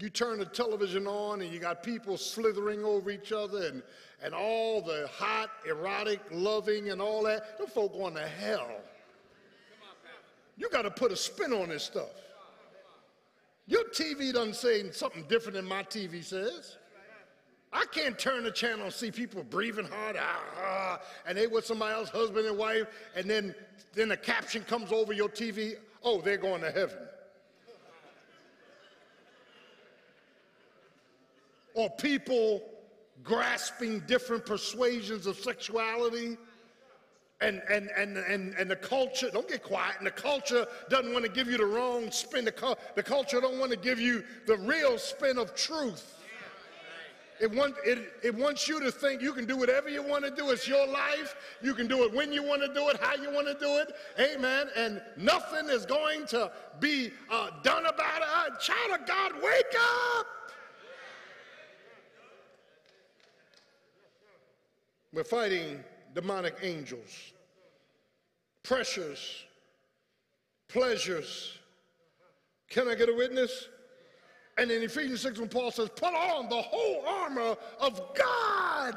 [0.00, 3.82] You turn the television on and you got people slithering over each other and,
[4.22, 7.58] and all the hot, erotic, loving, and all that.
[7.58, 8.70] Them folk going to hell.
[10.56, 12.08] You got to put a spin on this stuff.
[13.66, 16.76] Your TV doesn't say something different than my TV says.
[17.72, 21.64] I can't turn the channel and see people breathing hard, ah, ah, and they with
[21.64, 23.54] somebody else, husband and wife, and then,
[23.94, 26.98] then the caption comes over your TV, oh, they're going to heaven.
[31.74, 32.62] Or people
[33.22, 36.36] grasping different persuasions of sexuality
[37.40, 41.24] and, and, and, and, and the culture, don't get quiet, and the culture doesn't want
[41.24, 42.44] to give you the wrong spin.
[42.44, 46.16] The, the culture don't want to give you the real spin of truth.
[47.40, 50.30] It, want, it, it wants you to think you can do whatever you want to
[50.30, 50.50] do.
[50.50, 51.34] It's your life.
[51.62, 53.78] You can do it when you want to do it, how you want to do
[53.78, 53.92] it.
[54.18, 54.66] Amen.
[54.76, 58.28] And nothing is going to be uh, done about it.
[58.36, 59.74] Uh, child of God, wake
[60.18, 60.26] up.
[65.12, 65.82] We're fighting
[66.14, 67.32] demonic angels,
[68.62, 69.44] pressures,
[70.68, 71.58] pleasures.
[72.68, 73.68] Can I get a witness?
[74.56, 78.96] And in Ephesians 6, when Paul says, put on the whole armor of God.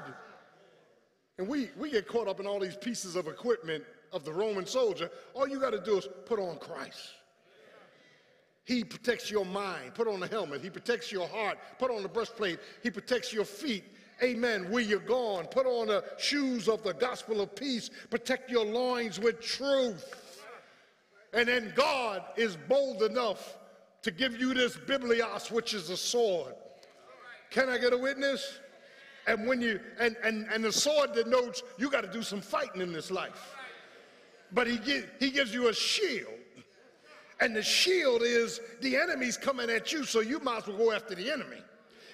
[1.38, 4.66] And we, we get caught up in all these pieces of equipment of the Roman
[4.66, 5.10] soldier.
[5.34, 7.14] All you got to do is put on Christ.
[8.66, 9.94] He protects your mind.
[9.96, 10.62] Put on the helmet.
[10.62, 11.58] He protects your heart.
[11.80, 12.60] Put on the breastplate.
[12.82, 13.84] He protects your feet.
[14.24, 14.72] Amen.
[14.72, 15.48] Where you're going.
[15.48, 17.90] Put on the shoes of the gospel of peace.
[18.10, 20.40] Protect your loins with truth.
[21.34, 23.58] And then God is bold enough
[24.04, 26.54] to give you this biblios, which is a sword.
[27.50, 28.60] Can I get a witness?
[29.28, 32.82] And when you and and, and the sword denotes you got to do some fighting
[32.82, 33.56] in this life.
[34.52, 34.80] But he
[35.20, 36.28] he gives you a shield.
[37.40, 40.92] And the shield is the enemy's coming at you, so you might as well go
[40.92, 41.62] after the enemy.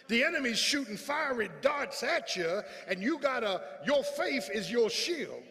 [0.10, 5.43] The enemy's shooting fiery darts at you, and you gotta, your faith is your shield.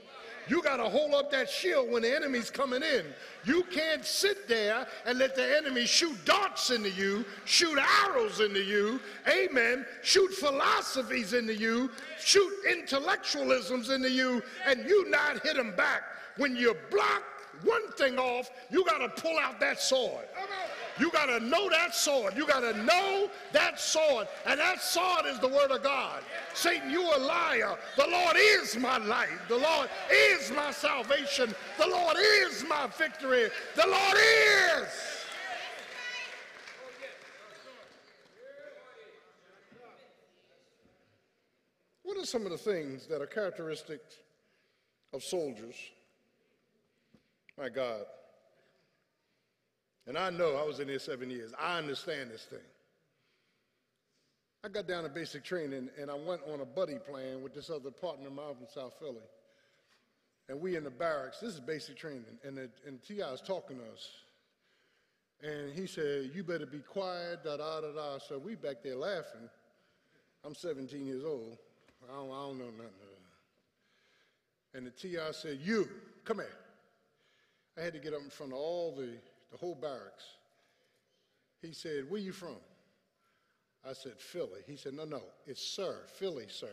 [0.48, 3.04] You got to hold up that shield when the enemy's coming in.
[3.44, 8.62] You can't sit there and let the enemy shoot darts into you, shoot arrows into
[8.62, 15.74] you, amen, shoot philosophies into you, shoot intellectualisms into you, and you not hit them
[15.76, 16.02] back.
[16.36, 17.22] When you block
[17.62, 20.26] one thing off, you got to pull out that sword.
[20.98, 22.36] You got to know that sword.
[22.36, 24.26] You got to know that sword.
[24.46, 26.22] And that sword is the word of God.
[26.54, 27.76] Satan, you a liar.
[27.96, 29.40] The Lord is my life.
[29.48, 31.54] The Lord is my salvation.
[31.78, 33.48] The Lord is my victory.
[33.76, 34.88] The Lord is.
[42.02, 44.00] What are some of the things that are characteristic
[45.12, 45.76] of soldiers?
[47.58, 48.06] My God.
[50.08, 51.52] And I know I was in there seven years.
[51.60, 52.58] I understand this thing.
[54.64, 57.68] I got down to basic training and I went on a buddy plan with this
[57.68, 59.18] other partner of mine from South Philly.
[60.48, 63.32] And we in the barracks, this is basic training, and, the, and T.I.
[63.32, 64.08] is talking to us.
[65.42, 68.18] And he said, you better be quiet, da da da da.
[68.18, 69.50] So we back there laughing.
[70.42, 71.58] I'm 17 years old.
[72.08, 72.92] I don't, I don't know nothing.
[74.72, 75.86] And the TI said, you,
[76.24, 76.48] come here.
[77.76, 79.10] I had to get up in front of all the
[79.50, 80.24] the whole barracks.
[81.62, 82.56] He said, Where you from?
[83.88, 84.60] I said, Philly.
[84.66, 86.68] He said, No, no, it's sir, Philly, sir.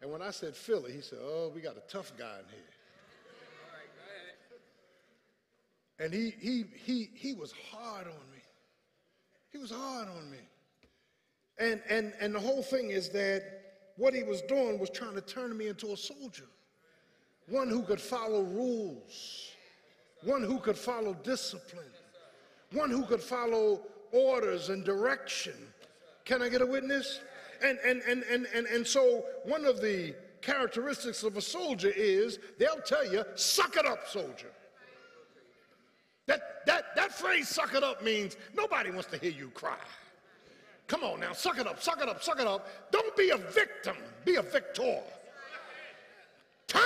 [0.00, 2.64] And when I said Philly, he said, Oh, we got a tough guy in here.
[5.98, 8.42] And he, he, he, he was hard on me.
[9.52, 10.38] He was hard on me.
[11.58, 13.42] And, and, and the whole thing is that
[13.96, 16.46] what he was doing was trying to turn me into a soldier,
[17.48, 19.49] one who could follow rules
[20.22, 21.90] one who could follow discipline,
[22.72, 23.80] one who could follow
[24.12, 25.54] orders and direction.
[26.24, 27.20] Can I get a witness?
[27.62, 32.38] And, and, and, and, and, and so one of the characteristics of a soldier is
[32.58, 34.50] they'll tell you, suck it up, soldier.
[36.26, 39.76] That, that, that phrase, suck it up, means nobody wants to hear you cry.
[40.86, 42.66] Come on now, suck it up, suck it up, suck it up.
[42.90, 45.00] Don't be a victim, be a victor.
[46.66, 46.80] Turn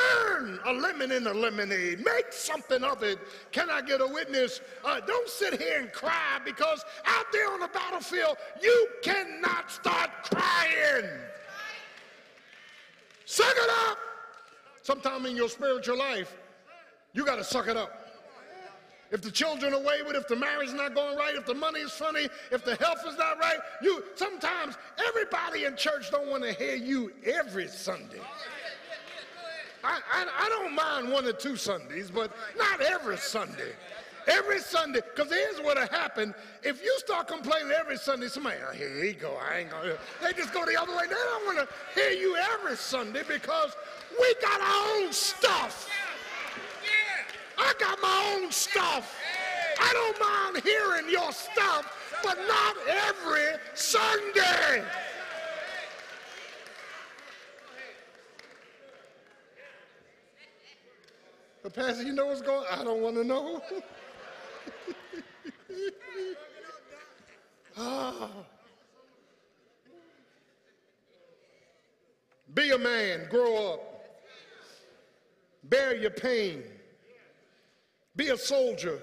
[0.65, 2.05] a lemon in into lemonade.
[2.05, 3.19] Make something of it.
[3.53, 4.61] Can I get a witness?
[4.85, 10.11] Uh, don't sit here and cry because out there on the battlefield, you cannot start
[10.25, 11.09] crying.
[13.25, 13.99] Suck it up.
[14.83, 16.37] Sometime in your spiritual life,
[17.15, 18.05] you got to suck it up.
[19.11, 21.81] If the children are wayward, if the marriage is not going right, if the money
[21.81, 24.77] is funny, if the health is not right, you sometimes
[25.09, 28.21] everybody in church don't want to hear you every Sunday.
[29.85, 33.73] I, I, I don't mind one or two Sundays, but not every Sunday.
[34.27, 36.35] Every Sunday, because here's what will happen.
[36.63, 40.33] If you start complaining every Sunday, somebody, oh, here you go, I ain't gonna, they
[40.33, 41.05] just go the other way.
[41.07, 43.77] They don't want to hear you every Sunday because
[44.19, 45.91] we got our own stuff.
[47.59, 49.15] I got my own stuff.
[49.79, 54.83] I don't mind hearing your stuff, but not every Sunday.
[61.65, 62.79] But Pastor, you know what's going on?
[62.79, 63.63] I don't want to know.
[67.79, 68.29] ah.
[72.53, 73.81] Be a man, grow up.
[75.65, 76.63] Bear your pain.
[78.15, 79.01] Be a soldier.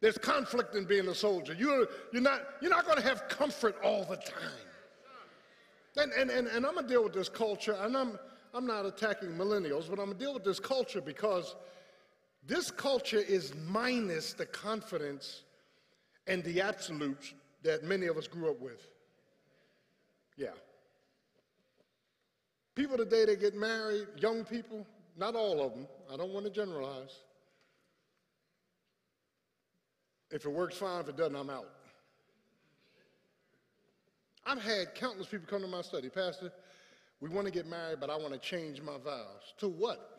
[0.00, 1.54] There's conflict in being a soldier.
[1.56, 4.58] You're, you're not, you're not going to have comfort all the time.
[5.96, 8.18] And, and, and, and I'm going to deal with this culture, and I'm,
[8.52, 11.54] I'm not attacking millennials, but I'm going to deal with this culture because
[12.46, 15.42] this culture is minus the confidence
[16.26, 18.86] and the absolutes that many of us grew up with.
[20.36, 20.48] Yeah.
[22.74, 24.86] People today that get married, young people,
[25.16, 27.14] not all of them, I don't want to generalize.
[30.30, 31.00] If it works, fine.
[31.00, 31.68] If it doesn't, I'm out.
[34.46, 36.52] I've had countless people come to my study, Pastor.
[37.20, 39.54] We want to get married, but I want to change my vows.
[39.58, 40.18] To what?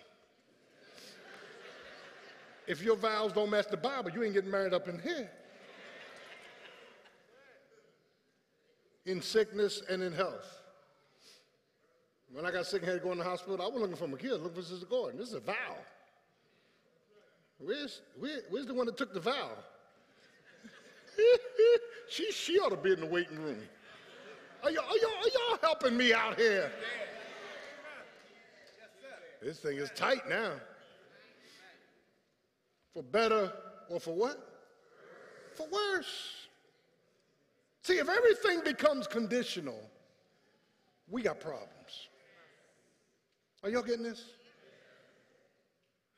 [2.67, 5.29] if your vows don't match the Bible, you ain't getting married up in here.
[9.05, 10.61] in sickness and in health.
[12.31, 14.07] When I got sick and had to go in the hospital, I was looking for
[14.07, 15.19] my kid, looking for Sister Gordon.
[15.19, 15.75] This is a vow.
[17.57, 19.51] Where's, where, where's the one that took the vow?
[22.09, 23.59] she, she ought to be in the waiting room.
[24.63, 26.71] Are y'all, are y'all, are y'all helping me out here?
[29.41, 30.53] This thing is tight now.
[32.93, 33.51] For better
[33.89, 34.37] or for what?
[35.55, 36.47] For worse.
[37.83, 39.79] See, if everything becomes conditional,
[41.09, 42.09] we got problems.
[43.63, 44.23] Are y'all getting this?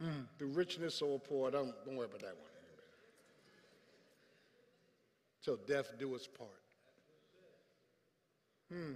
[0.01, 0.23] Hmm.
[0.37, 2.51] The richness or poor, don't, don't worry about that one.
[5.43, 6.49] Till death do us part.
[8.73, 8.93] Hmm.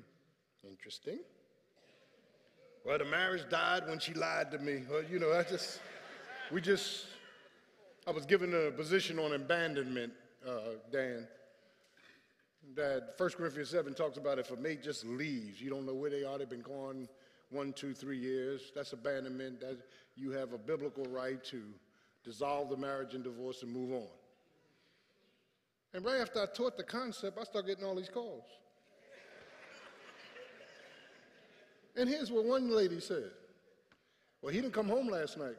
[0.67, 1.19] Interesting.
[2.83, 4.81] Well, the marriage died when she lied to me.
[4.89, 5.81] Well, you know, I just,
[6.51, 7.05] we just,
[8.07, 10.13] I was given a position on abandonment,
[10.47, 11.27] uh, Dan.
[12.75, 16.09] That 1 Corinthians 7 talks about if a mate just leaves, you don't know where
[16.09, 17.07] they are, they've been gone
[17.49, 18.71] one, two, three years.
[18.73, 19.61] That's abandonment.
[19.61, 19.77] That
[20.15, 21.61] you have a biblical right to
[22.23, 24.07] dissolve the marriage and divorce and move on.
[25.93, 28.43] And right after I taught the concept, I started getting all these calls.
[31.97, 33.31] And here's what one lady said.
[34.41, 35.55] Well, he didn't come home last night.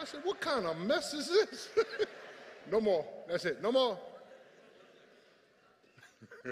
[0.00, 1.68] I said, what kind of mess is this?
[2.72, 3.04] no more.
[3.28, 3.62] That's it.
[3.62, 3.98] No more.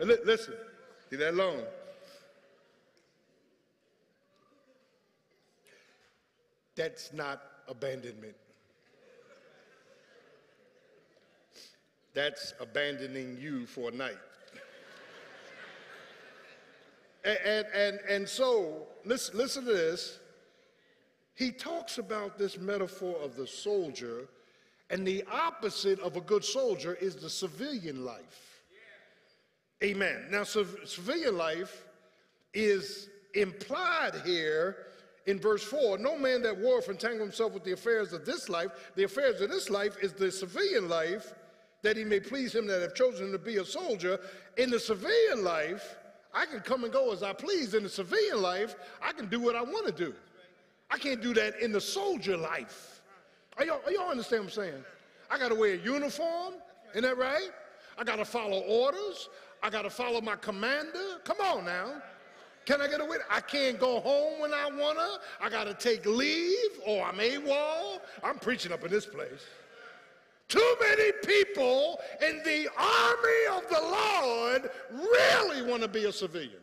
[0.00, 0.54] Listen,
[1.10, 1.64] leave that alone.
[6.76, 8.36] That's not abandonment.
[12.14, 14.18] That's abandoning you for a night.
[17.26, 20.20] And, and, and, so, listen, listen to this.
[21.34, 24.28] He talks about this metaphor of the soldier,
[24.90, 28.62] and the opposite of a good soldier is the civilian life.
[29.82, 30.26] Amen.
[30.30, 31.84] Now, civilian life
[32.54, 34.76] is implied here
[35.26, 38.70] in verse 4 no man that warreth entangle himself with the affairs of this life.
[38.94, 41.34] The affairs of this life is the civilian life,
[41.82, 44.20] that he may please him that have chosen to be a soldier.
[44.56, 45.96] In the civilian life,
[46.36, 47.72] I can come and go as I please.
[47.72, 50.14] In the civilian life, I can do what I want to do.
[50.90, 53.00] I can't do that in the soldier life.
[53.56, 54.84] Are y'all, are y'all understand what I'm saying?
[55.30, 56.54] I got to wear a uniform,
[56.90, 57.48] isn't that right?
[57.98, 59.30] I got to follow orders.
[59.62, 61.18] I got to follow my commander.
[61.24, 62.02] Come on now.
[62.66, 63.26] Can I get a witness?
[63.30, 65.44] I can't go home when I want to.
[65.44, 68.00] I got to take leave or I'm AWOL.
[68.22, 69.46] I'm preaching up in this place.
[70.48, 76.60] Too many people in the army of the Lord really want to be a civilian.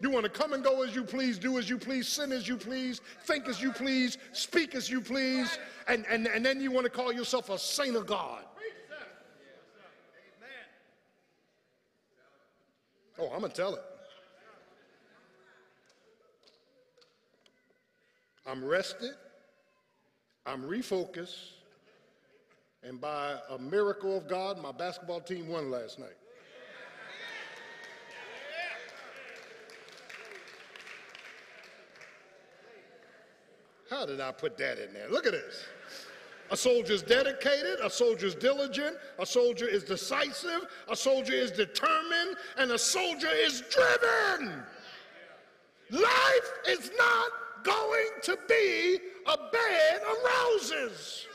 [0.00, 2.46] You want to come and go as you please, do as you please, sin as
[2.46, 5.58] you please, think as you please, speak as you please,
[5.88, 8.44] and, and, and then you want to call yourself a saint of God.
[13.18, 13.82] Oh, I'm going to tell it.
[18.46, 19.14] I'm rested,
[20.48, 21.50] I'm refocused,
[22.82, 26.16] and by a miracle of God, my basketball team won last night.
[33.90, 35.10] How did I put that in there?
[35.10, 35.64] Look at this.
[36.50, 41.50] A soldier is dedicated, a soldier is diligent, a soldier is decisive, a soldier is
[41.50, 44.62] determined, and a soldier is driven.
[45.90, 47.30] Life is not
[47.64, 51.26] going to be a bed of roses.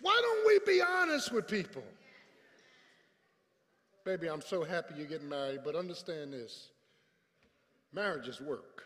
[0.00, 1.84] Why don't we be honest with people?
[4.04, 6.68] Baby, I'm so happy you're getting married, but understand this
[7.92, 8.84] marriage is work.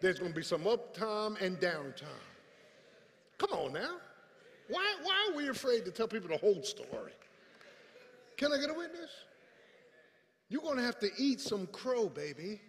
[0.00, 2.06] There's going to be some uptime and downtime.
[3.38, 3.96] Come on now.
[4.68, 7.12] Why, why are we afraid to tell people the whole story?
[8.36, 9.10] Can I get a witness?
[10.48, 12.60] You're going to have to eat some crow, baby.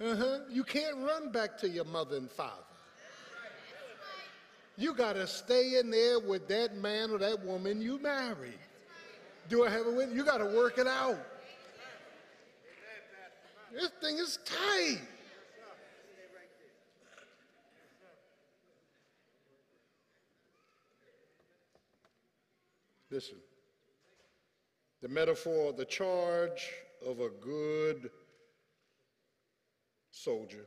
[0.00, 0.38] Uh huh.
[0.50, 2.62] You can't run back to your mother and father.
[4.76, 8.58] You got to stay in there with that man or that woman you married.
[9.48, 10.16] Do I have a witness?
[10.16, 11.18] You got to work it out.
[13.72, 15.00] This thing is tight.
[23.10, 23.38] Listen,
[25.00, 26.70] the metaphor, the charge
[27.04, 28.10] of a good
[30.22, 30.66] soldier.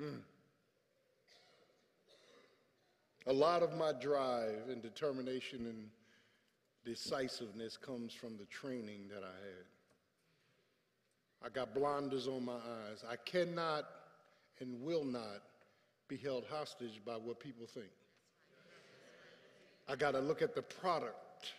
[0.00, 0.20] Mm.
[3.26, 5.88] A lot of my drive and determination and
[6.84, 9.66] decisiveness comes from the training that I had.
[11.42, 13.04] I got blinders on my eyes.
[13.08, 13.84] I cannot
[14.60, 15.42] and will not
[16.08, 17.86] be held hostage by what people think.
[19.88, 21.52] I got to look at the product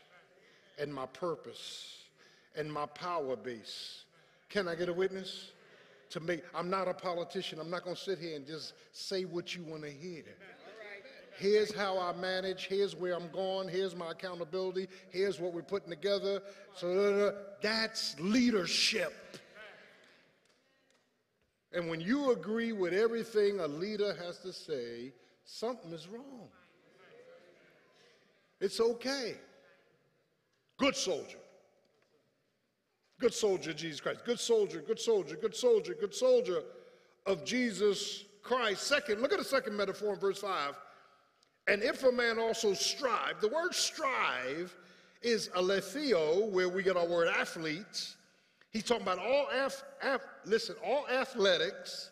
[0.80, 1.97] and my purpose
[2.55, 4.05] and my power base.
[4.52, 5.52] Can I get a witness?
[6.12, 7.58] To make, I'm not a politician.
[7.58, 10.24] I'm not going to sit here and just say what you want to hear.
[11.38, 12.68] Here's how I manage.
[12.68, 13.70] Here's where I'm going.
[13.70, 14.89] Here's my accountability.
[15.10, 16.41] Here's what we're putting together.
[16.76, 19.39] So that's leadership.
[21.72, 25.14] And when you agree with everything a leader has to say,
[25.45, 26.49] something is wrong.
[28.60, 29.36] It's okay.
[30.78, 31.38] Good soldier.
[33.22, 34.26] Good soldier, Jesus Christ.
[34.26, 36.63] Good soldier, good soldier, good soldier, good soldier
[37.28, 38.88] of Jesus Christ.
[38.88, 40.76] Second, look at the second metaphor in verse 5.
[41.67, 44.76] And if a man also strive, the word strive
[45.22, 48.17] is aletheo, where we get our word athletes.
[48.72, 52.09] He's talking about all, af, af, listen, all athletics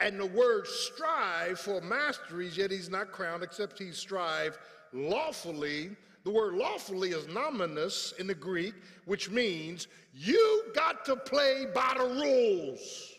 [0.00, 4.58] and the word strive for masteries, yet he's not crowned except he strive
[4.92, 5.90] lawfully.
[6.24, 11.94] The word lawfully is nominus in the Greek, which means you got to play by
[11.98, 13.12] the rules.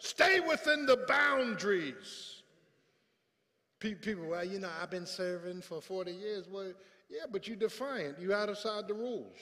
[0.00, 2.42] Stay within the boundaries.
[3.78, 6.48] People, well, you know, I've been serving for 40 years.
[6.50, 6.72] Well,
[7.08, 8.18] yeah, but you're defiant.
[8.20, 9.36] You're outside the rules.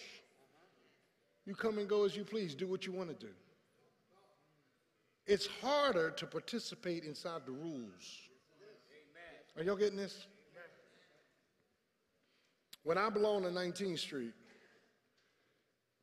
[1.46, 3.32] You come and go as you please, do what you want to do.
[5.26, 8.20] It's harder to participate inside the rules.
[9.56, 10.26] Are y'all getting this?
[12.86, 14.32] When I belonged to 19th Street,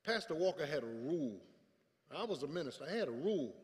[0.06, 1.40] Pastor Walker had a rule.
[2.14, 2.84] I was a minister.
[2.84, 3.56] I had a rule.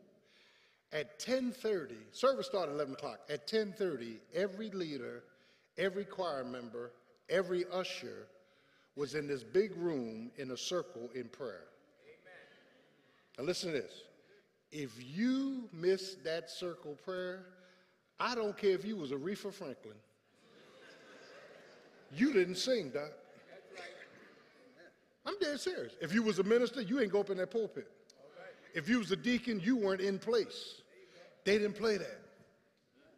[0.90, 3.20] At 10:30, service started at 11 o'clock.
[3.28, 5.22] At 10:30, every leader,
[5.76, 6.92] every choir member,
[7.28, 8.26] every usher
[8.96, 11.68] was in this big room in a circle in prayer.
[13.36, 14.02] Now listen to this.
[14.72, 17.44] If you miss that circle prayer,
[18.18, 20.00] I don't care if you was Aretha Franklin.
[22.14, 23.10] You didn't sing, Doc.
[25.26, 25.92] I'm dead serious.
[26.00, 27.86] If you was a minister, you ain't go up in that pulpit.
[28.74, 30.80] If you was a deacon, you weren't in place.
[31.44, 32.20] They didn't play that.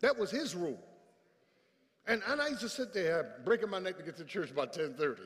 [0.00, 0.78] That was his rule.
[2.06, 4.76] And, and I used to sit there breaking my neck to get to church about
[4.76, 5.22] 1030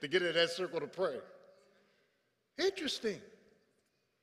[0.00, 1.16] to get in that circle to pray.
[2.58, 3.20] Interesting.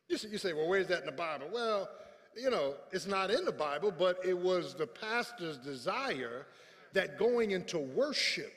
[0.07, 1.47] You say, you say, well, where's that in the Bible?
[1.53, 1.89] Well,
[2.35, 6.47] you know, it's not in the Bible, but it was the pastor's desire
[6.93, 8.53] that going into worship,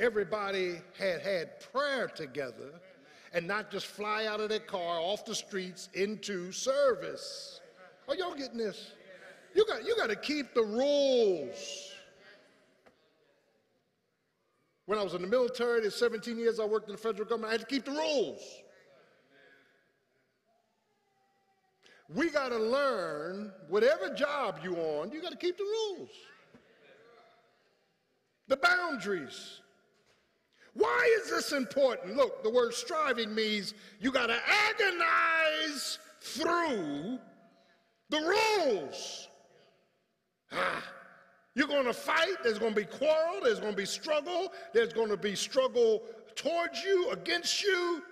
[0.00, 2.72] everybody had had prayer together
[3.32, 7.60] and not just fly out of their car off the streets into service.
[8.08, 8.92] Are y'all getting this?
[9.54, 11.92] You got, you got to keep the rules.
[14.86, 17.50] When I was in the military, the 17 years I worked in the federal government,
[17.50, 18.40] I had to keep the rules.
[22.12, 26.10] We got to learn whatever job you on, you got to keep the rules.
[28.48, 29.60] The boundaries.
[30.74, 32.16] Why is this important?
[32.16, 37.18] Look, the word striving means you got to agonize through
[38.10, 39.28] the rules.
[40.52, 40.84] Ah,
[41.54, 44.92] you're going to fight, there's going to be quarrel, there's going to be struggle, there's
[44.92, 46.02] going to be struggle
[46.36, 48.02] towards you, against you.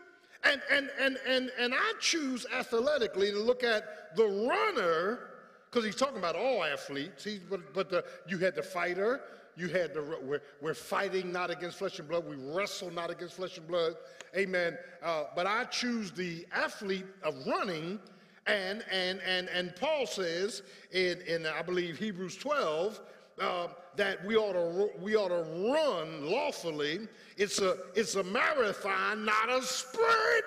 [0.45, 5.31] And, and, and, and, and I choose athletically to look at the runner,
[5.71, 9.21] because he's talking about all athletes, he's, but, but the, you had the fighter,
[9.59, 13.35] you had the, we're, we're fighting not against flesh and blood, we wrestle not against
[13.35, 13.95] flesh and blood,
[14.37, 14.79] amen.
[15.03, 17.99] Uh, but I choose the athlete of running,
[18.47, 23.01] and, and, and, and Paul says in, in, I believe, Hebrews 12,
[23.41, 25.43] uh, that we ought to we ought to
[25.73, 27.01] run lawfully.
[27.37, 30.45] It's a it's a marathon, not a sprint.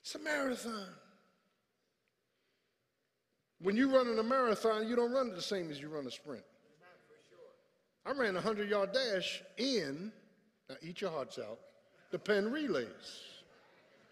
[0.00, 0.88] It's a marathon.
[3.60, 6.10] When you run in a marathon, you don't run the same as you run a
[6.10, 6.42] sprint.
[8.06, 10.12] I ran a 100 yard dash in,
[10.68, 11.58] now eat your hearts out,
[12.10, 13.20] the Penn relays.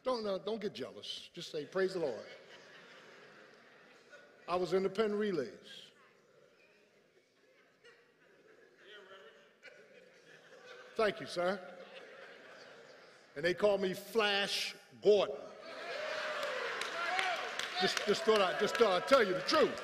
[0.04, 1.28] Don't, don't get jealous.
[1.34, 2.14] Just say, Praise the Lord.
[4.48, 5.48] I was in the Penn relays.
[10.96, 11.58] Thank you, sir.
[13.36, 15.36] And they call me Flash Gordon.
[17.82, 19.82] Just, just thought I just thought I'd tell you the truth.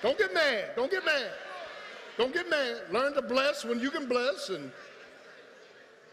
[0.00, 0.70] Don't get mad.
[0.76, 1.32] Don't get mad.
[2.16, 2.82] Don't get mad.
[2.92, 4.70] Learn to bless when you can bless and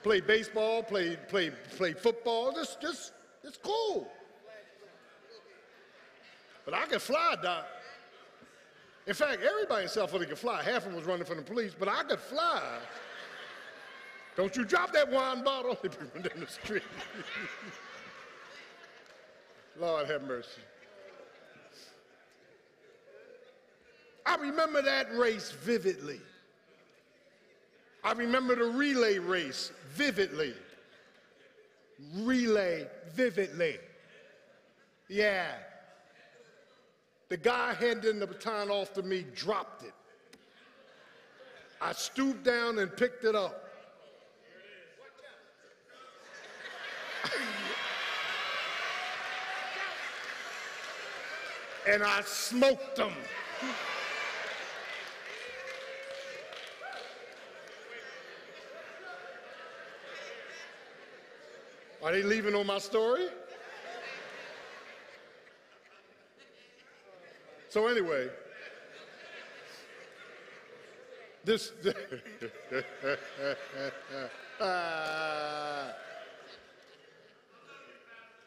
[0.01, 2.51] play baseball, play, play, play football.
[2.51, 3.13] Just, just,
[3.43, 4.07] it's cool.
[6.65, 7.67] But I can fly, Doc.
[9.05, 10.63] In fact, everybody in South Philly can fly.
[10.63, 12.79] Half of them was running from the police, but I could fly.
[14.35, 16.81] Don't you drop that wine bottle if you run down the street.
[19.79, 20.61] Lord have mercy.
[24.25, 26.19] I remember that race vividly.
[28.03, 30.53] I remember the relay race vividly.
[32.17, 33.77] Relay vividly.
[35.09, 35.47] Yeah.
[37.29, 39.93] The guy handing the baton off to me dropped it.
[41.81, 43.61] I stooped down and picked it up.
[51.87, 53.13] And I smoked them.
[62.03, 63.27] Are they leaving on my story?
[67.69, 68.29] So anyway,
[71.43, 71.71] this.
[74.59, 75.91] uh,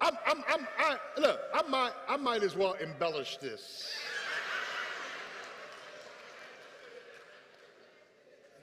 [0.00, 3.92] I'm, I'm, I'm, I, look, I might, I might as well embellish this.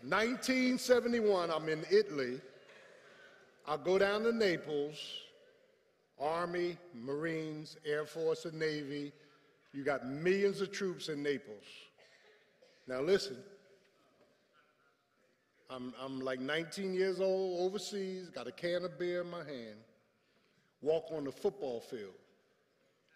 [0.04, 2.40] 1971, I'm in Italy.
[3.68, 4.98] I go down to Naples,
[6.20, 9.12] Army, Marines, Air Force, and Navy.
[9.74, 11.66] You got millions of troops in Naples.
[12.88, 13.38] Now listen,
[15.70, 19.78] I'm, I'm like 19 years old, overseas, got a can of beer in my hand
[20.82, 22.14] walk on the football field.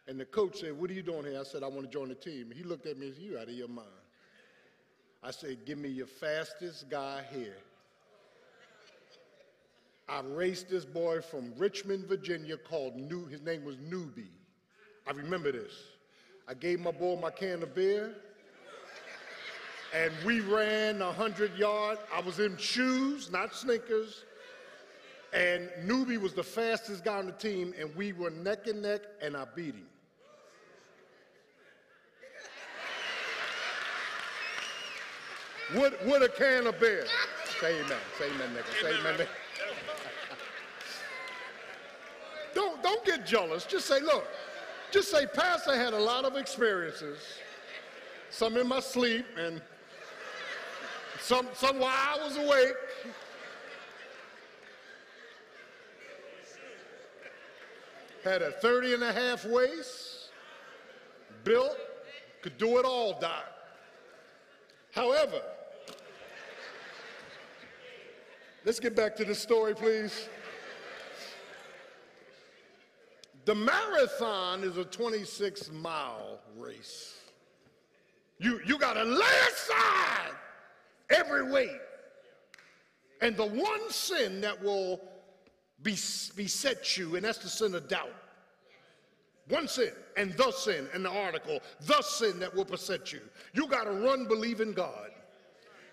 [0.08, 1.40] And the coach said, What are you doing here?
[1.40, 2.52] I said, I want to join the team.
[2.56, 3.88] He looked at me and said, You out of your mind.
[5.22, 7.58] I said, Give me your fastest guy here.
[10.10, 14.32] I raced this boy from Richmond, Virginia, called New, his name was Newbie.
[15.08, 15.74] I remember this.
[16.48, 18.16] I gave my boy my can of beer,
[19.96, 22.02] and we ran a 100 yards.
[22.12, 24.26] I was in shoes, not sneakers.
[25.34, 29.02] And Newbie was the fastest guy on the team, and we were neck and neck,
[29.22, 29.86] and I beat him.
[35.76, 37.06] With, with a can of beer.
[37.62, 37.98] Say amen.
[38.18, 38.82] Say amen, nigga.
[38.82, 39.28] Say amen, nigga.
[42.56, 43.66] don't, don't get jealous.
[43.66, 44.26] Just say, look,
[44.92, 47.20] just say, Pastor had a lot of experiences,
[48.32, 49.62] some in my sleep, and
[51.22, 52.74] some, some while I was awake.
[58.24, 60.30] Had a 30 and a half waist,
[61.44, 61.78] built,
[62.42, 63.46] could do it all, Doc.
[64.92, 65.42] However,
[68.66, 70.28] let's get back to the story, please.
[73.46, 77.18] The marathon is a 26 mile race.
[78.38, 80.36] You, you got to lay aside
[81.10, 81.80] every weight.
[83.22, 85.02] And the one sin that will
[85.84, 88.14] beset you, and that's the sin of doubt.
[89.48, 93.22] One sin, and the sin in the article, the sin that will beset you.
[93.54, 95.10] You got to run believing God.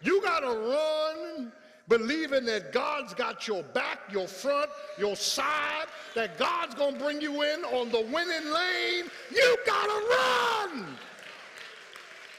[0.02, 1.52] You got to run
[1.88, 7.20] believing that God's got your back, your front, your side, that God's going to bring
[7.20, 9.10] you in on the winning lane.
[9.34, 10.86] You got to run.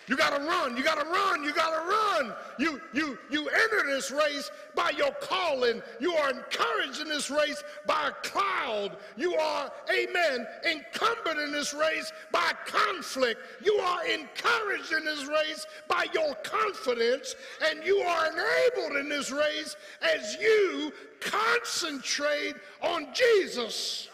[0.07, 0.77] You got to run.
[0.77, 1.43] You got to run.
[1.43, 2.33] You got to run.
[2.57, 5.81] You, you, you enter this race by your calling.
[5.99, 8.95] You are encouraged in this race by a cloud.
[9.17, 13.41] You are, amen, encumbered in this race by conflict.
[13.61, 17.35] You are encouraged in this race by your confidence.
[17.69, 24.07] And you are enabled in this race as you concentrate on Jesus,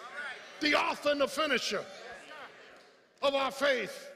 [0.60, 1.86] the author and the finisher
[3.22, 4.10] of our faith.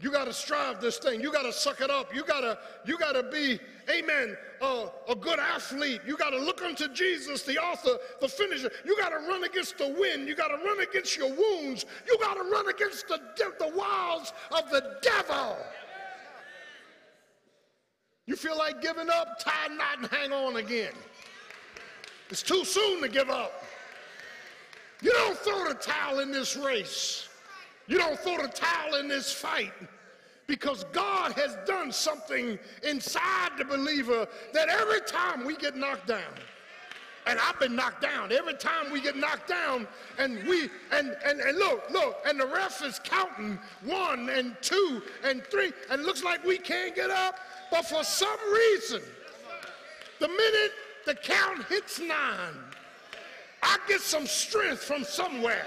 [0.00, 1.20] You got to strive this thing.
[1.20, 2.12] You got to suck it up.
[2.12, 6.00] You got to you got to be, amen, uh, a good athlete.
[6.04, 8.72] You got to look unto Jesus, the author, the finisher.
[8.84, 10.26] You got to run against the wind.
[10.26, 11.86] You got to run against your wounds.
[12.08, 15.56] You got to run against the, the wiles of the devil.
[18.26, 19.38] You feel like giving up?
[19.38, 20.94] Tie a knot and hang on again.
[22.30, 23.52] It's too soon to give up.
[25.02, 27.28] You don't throw the towel in this race.
[27.86, 29.72] You don't throw the towel in this fight
[30.46, 36.22] because God has done something inside the believer that every time we get knocked down,
[37.26, 38.32] and I've been knocked down.
[38.32, 39.86] Every time we get knocked down,
[40.18, 45.02] and we and and, and look, look, and the ref is counting one and two
[45.24, 47.38] and three, and looks like we can't get up.
[47.70, 49.00] But for some reason,
[50.20, 50.72] the minute
[51.06, 52.58] the count hits nine,
[53.62, 55.66] I get some strength from somewhere.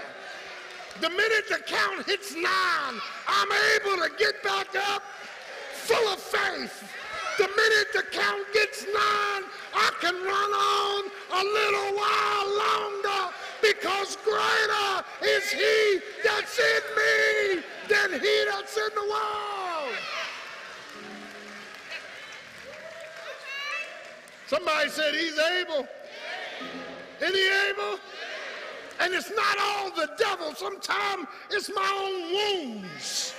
[1.00, 5.02] The minute the count hits nine, I'm able to get back up
[5.72, 6.82] full of faith.
[7.38, 9.44] The minute the count gets nine,
[9.74, 17.62] I can run on a little while longer because greater is he that's in me
[17.88, 19.94] than he that's in the world.
[24.48, 25.86] Somebody said he's able.
[27.20, 28.00] Is he able?
[29.00, 30.54] And it's not all the devil.
[30.54, 33.34] Sometimes it's my own wounds.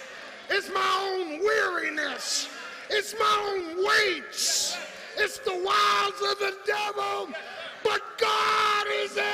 [0.50, 2.50] It's my own weariness.
[2.90, 4.78] It's my own weights.
[5.18, 7.30] It's the wiles of the devil.
[7.84, 9.30] But God is able.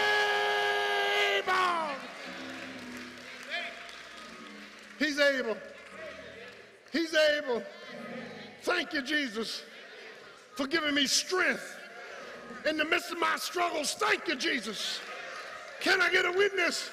[4.97, 5.57] He's able.
[6.91, 7.61] He's able.
[8.63, 9.63] Thank you, Jesus,
[10.55, 11.77] for giving me strength
[12.67, 13.93] in the midst of my struggles.
[13.93, 14.99] Thank you, Jesus.
[15.85, 16.89] Can I get a witness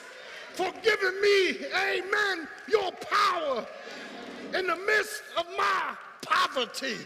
[0.52, 3.66] for giving me, amen, your power
[4.54, 6.98] in the midst of my poverty?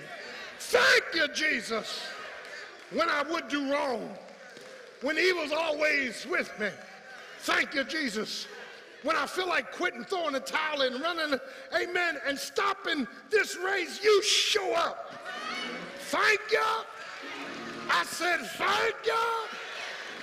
[0.59, 2.03] Thank you, Jesus,
[2.91, 4.13] when I would do wrong,
[5.03, 6.71] when he was always with me.
[7.43, 8.49] Thank you, Jesus.
[9.05, 11.39] When I feel like quitting, throwing the towel in, running,
[11.73, 15.13] amen, and stopping this race, you show up.
[16.11, 16.65] Thank you.
[17.89, 19.56] I said, thank you.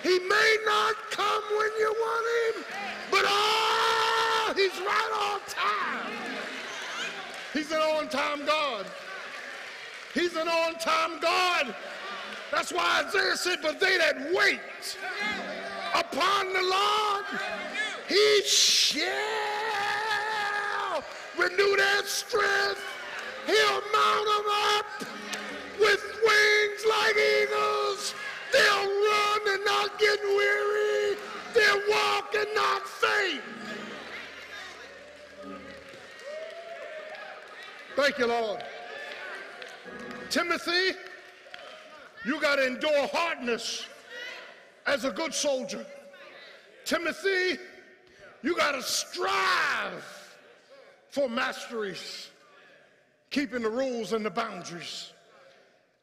[0.04, 2.66] He may not come when you want him,
[3.10, 6.12] but oh, he's right on time.
[7.54, 8.86] He's an on-time God.
[10.14, 11.74] He's an on-time God.
[12.52, 14.60] That's why Isaiah said, but they that wait
[15.96, 17.26] upon the Lord,
[18.10, 19.04] he shall
[21.38, 22.82] renew their strength.
[23.46, 24.46] He'll mount them
[24.78, 24.86] up
[25.80, 27.33] with wings like eagles.
[37.96, 38.64] Thank you, Lord.
[40.30, 40.98] Timothy,
[42.26, 43.86] you got to endure hardness
[44.88, 45.86] as a good soldier.
[46.86, 47.60] Timothy,
[48.42, 50.04] you got to strive
[51.10, 52.32] for masteries,
[53.30, 55.14] keeping the rules and the boundaries,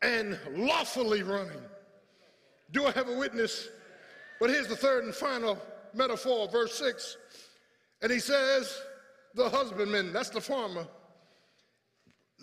[0.03, 1.61] and lawfully running.
[2.71, 3.69] Do I have a witness?
[4.39, 5.59] But here's the third and final
[5.93, 7.17] metaphor, verse 6.
[8.01, 8.81] And he says,
[9.35, 10.87] The husbandman, that's the farmer,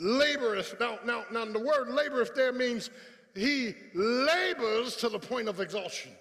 [0.01, 0.79] laboreth.
[0.79, 2.89] Now, now, now the word laboreth there means
[3.35, 6.11] he labors to the point of exhaustion.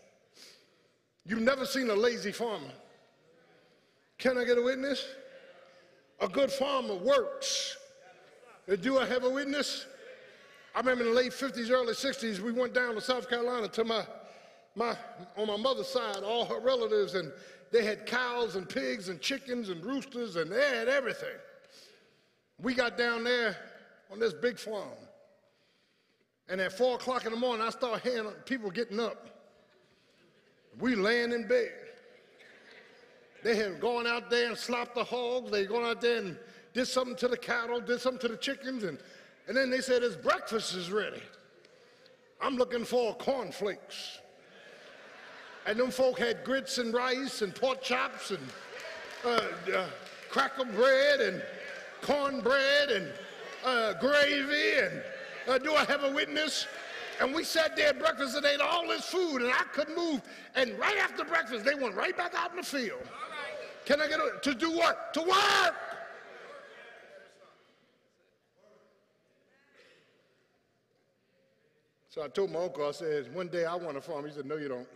[1.25, 2.71] You've never seen a lazy farmer.
[4.19, 5.05] Can I get a witness?
[6.21, 7.77] A good farmer works.
[8.71, 9.87] Uh, do I have a witness?
[10.75, 13.85] I remember in the late 50s, early 60s, we went down to South Carolina to
[13.85, 14.05] my,
[14.75, 14.97] my,
[15.37, 17.33] on my mother's side, all her relatives, and
[17.73, 21.37] they had cows and pigs and chickens and roosters, and they had everything.
[22.63, 23.57] We got down there
[24.11, 24.89] on this big farm.
[26.49, 29.29] And at four o'clock in the morning, I start hearing people getting up.
[30.79, 31.73] We laying in bed.
[33.43, 35.51] They had gone out there and slopped the hogs.
[35.51, 36.39] They gone out there and
[36.73, 38.99] did something to the cattle, did something to the chickens, and
[39.49, 41.23] and then they said, his breakfast is ready.
[42.41, 44.19] I'm looking for cornflakes.
[45.67, 48.41] And them folk had grits and rice and pork chops and
[49.25, 49.41] uh,
[49.75, 49.87] uh,
[50.31, 51.43] cracker bread and
[52.03, 53.13] cornbread and
[53.65, 54.79] uh, gravy.
[54.79, 55.03] And
[55.49, 56.67] uh, do I have a witness?
[57.21, 60.21] And we sat there at breakfast and ate all this food, and I couldn't move.
[60.55, 63.03] And right after breakfast, they went right back out in the field.
[63.87, 65.15] Can I get a, to do what?
[65.15, 65.75] To work.
[72.17, 74.25] So I told my uncle, I said, one day I want a farm.
[74.27, 74.89] He said, no, you don't.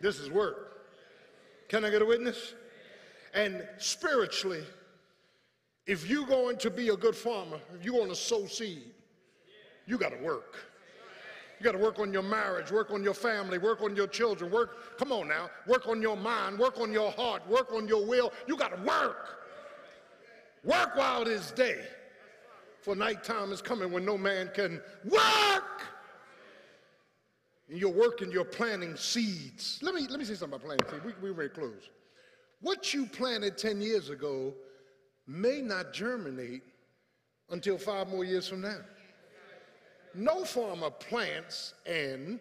[0.00, 0.84] this is work.
[1.68, 2.54] Can I get a witness?
[3.34, 4.62] And spiritually,
[5.86, 8.92] if you're going to be a good farmer, if you're going to sow seed,
[9.86, 10.56] you got to work.
[11.58, 14.50] You got to work on your marriage, work on your family, work on your children,
[14.50, 18.04] work, come on now, work on your mind, work on your heart, work on your
[18.04, 18.32] will.
[18.46, 19.38] You got to work.
[20.64, 21.80] Work while it is day
[22.86, 25.82] for nighttime is coming when no man can work.
[27.68, 29.80] And you're working, you're planting seeds.
[29.82, 31.04] Let me, let me say something about planting seeds.
[31.04, 31.90] We, we're very close.
[32.60, 34.54] What you planted 10 years ago
[35.26, 36.62] may not germinate
[37.50, 38.78] until five more years from now.
[40.14, 42.40] No farmer plants and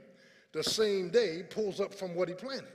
[0.54, 2.68] the same day pulls up from what he planted.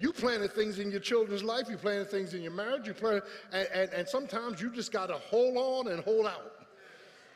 [0.00, 3.24] You planted things in your children's life, you planted things in your marriage, you planted,
[3.52, 6.52] and, and, and sometimes you just got to hold on and hold out.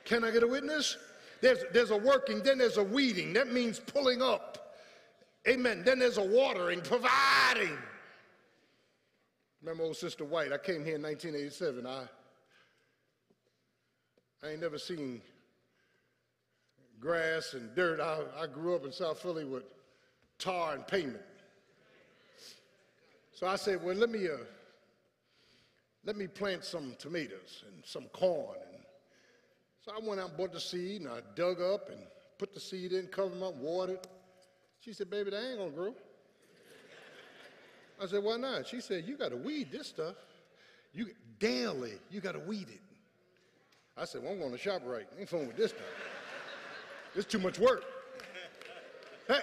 [0.05, 0.97] Can I get a witness?
[1.41, 3.33] There's, there's a working, then there's a weeding.
[3.33, 4.75] That means pulling up.
[5.49, 5.83] Amen.
[5.85, 7.77] Then there's a watering, providing.
[9.63, 10.53] Remember old Sister White?
[10.53, 11.87] I came here in 1987.
[11.87, 12.05] I,
[14.43, 15.23] I ain't never seen
[16.99, 18.01] grass and dirt.
[18.01, 19.63] I, I grew up in South Philly with
[20.39, 21.23] tar and pavement.
[23.33, 24.39] So I said, well, let me, uh,
[26.05, 28.59] let me plant some tomatoes and some corn.
[28.73, 28.83] And
[29.85, 32.01] so I went out and bought the seed and I dug up and
[32.37, 34.01] put the seed in, covered them up, watered.
[34.81, 35.95] She said, baby, that ain't gonna grow.
[38.03, 38.67] I said, why not?
[38.67, 40.17] She said, you gotta weed this stuff.
[40.93, 42.81] You daily, you gotta weed it.
[43.97, 45.05] I said, well, I'm going to ShopRite.
[45.19, 45.83] Ain't fooling with this stuff.
[47.15, 47.85] It's too much work.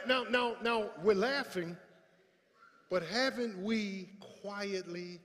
[0.07, 1.77] Now, now, now, we're laughing,
[2.89, 4.09] but haven't we
[4.41, 5.19] quietly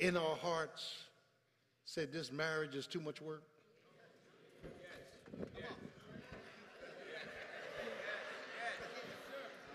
[0.00, 1.04] in our hearts
[1.84, 3.42] said this marriage is too much work?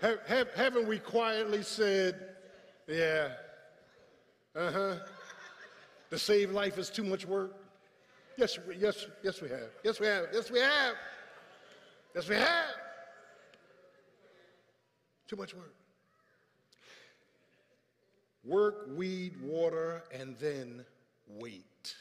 [0.00, 2.14] Have, have, haven't we quietly said,
[2.86, 3.30] yeah,
[4.54, 4.94] uh huh,
[6.10, 7.56] to save life is too much work?
[8.36, 9.70] Yes, yes, yes, we have.
[9.82, 10.26] Yes, we have.
[10.32, 10.94] Yes, we have.
[12.14, 12.74] Yes, we have.
[15.26, 15.74] Too much work.
[18.44, 20.84] Work, weed, water, and then
[21.28, 21.96] wait.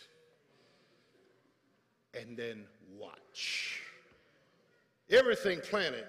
[2.13, 3.81] And then watch.
[5.09, 6.05] Everything planted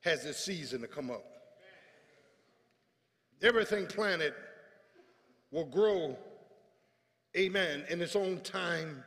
[0.00, 1.24] has its season to come up.
[3.42, 4.34] Everything planted
[5.50, 6.16] will grow,
[7.36, 9.02] amen, in its own time.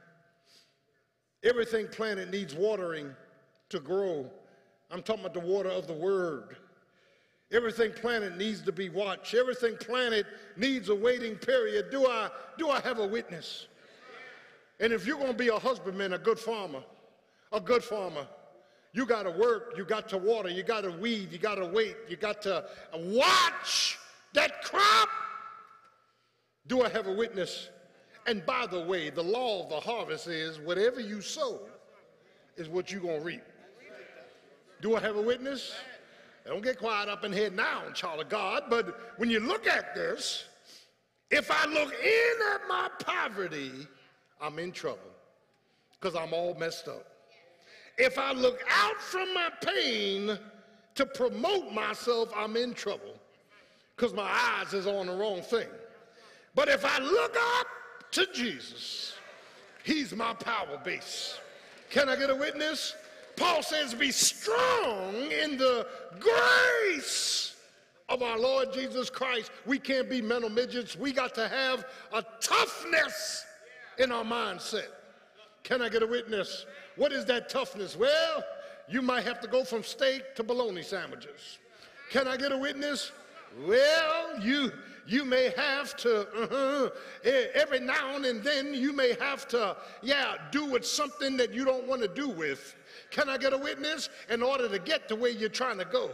[1.44, 3.14] Everything planted needs watering
[3.70, 4.30] to grow.
[4.90, 6.58] I'm talking about the water of the word.
[7.52, 9.36] Everything planted needs to be watched.
[9.36, 10.26] Everything planted
[10.58, 11.92] needs a waiting period.
[11.92, 13.68] Do I, do I have a witness?
[14.80, 16.84] And if you're going to be a husbandman, a good farmer,
[17.52, 18.28] a good farmer,
[18.94, 21.66] you got to work, you got to water, you got to weed, you got to
[21.66, 22.64] wait, you got to
[22.96, 23.98] watch
[24.34, 25.10] that crop.
[26.68, 27.70] Do I have a witness?
[28.28, 31.60] And by the way, the law of the harvest is whatever you sow
[32.56, 33.44] is what you're going to reap.
[34.82, 35.74] Do I have a witness?
[36.46, 39.96] Don't get quiet up in here now, child of God, but when you look at
[39.96, 40.46] this,
[41.32, 43.72] if I look in at my poverty,
[44.40, 45.00] I'm in trouble
[46.00, 47.13] because I'm all messed up.
[47.98, 50.38] If I look out from my pain
[50.96, 53.14] to promote myself, I'm in trouble
[53.96, 55.68] because my eyes is on the wrong thing.
[56.56, 57.68] But if I look up
[58.12, 59.14] to Jesus,
[59.84, 61.40] he's my power base.
[61.90, 62.96] Can I get a witness?
[63.36, 65.88] Paul says, be strong in the
[66.20, 67.56] grace
[68.10, 69.52] of our Lord Jesus Christ.
[69.66, 70.96] We can't be mental midgets.
[70.96, 73.46] We got to have a toughness
[73.98, 74.88] in our mindset.
[75.64, 76.66] Can I get a witness?
[76.96, 77.96] What is that toughness?
[77.98, 78.44] Well,
[78.88, 81.60] you might have to go from steak to bologna sandwiches.
[82.12, 83.12] Can I get a witness?
[83.66, 84.72] Well, you
[85.06, 86.90] you may have to uh-huh,
[87.54, 91.88] every now and then you may have to yeah do with something that you don't
[91.88, 92.76] want to do with
[93.14, 94.10] can I get a witness?
[94.30, 96.10] In order to get to where you're trying to go.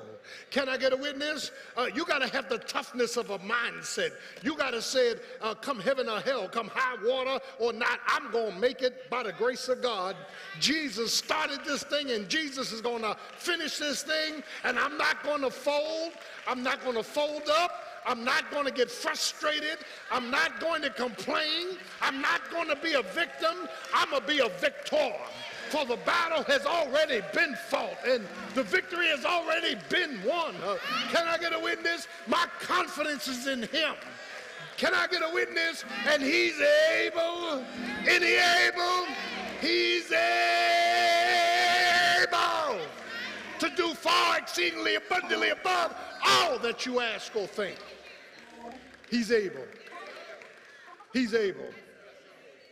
[0.51, 1.51] Can I get a witness?
[1.77, 4.11] Uh, you got to have the toughness of a mindset.
[4.43, 8.29] You got to say, uh, come heaven or hell, come high water or not, I'm
[8.31, 10.17] going to make it by the grace of God.
[10.59, 15.23] Jesus started this thing and Jesus is going to finish this thing and I'm not
[15.23, 16.11] going to fold.
[16.47, 17.71] I'm not going to fold up.
[18.05, 19.77] I'm not going to get frustrated.
[20.11, 21.77] I'm not going to complain.
[22.01, 23.69] I'm not going to be a victim.
[23.93, 25.13] I'm going to be a victor
[25.69, 30.55] for the battle has already been fought and the victory has already been won.
[30.63, 30.77] Uh,
[31.11, 32.07] can I get a witness?
[32.27, 33.93] My confidence is in him.
[34.77, 35.83] Can I get a witness?
[36.07, 37.63] And he's able.
[38.07, 39.05] Is he able?
[39.61, 40.29] He's able
[43.59, 45.95] to do far exceedingly abundantly above
[46.25, 47.77] all that you ask or think.
[49.09, 49.65] He's able.
[51.13, 51.69] He's able.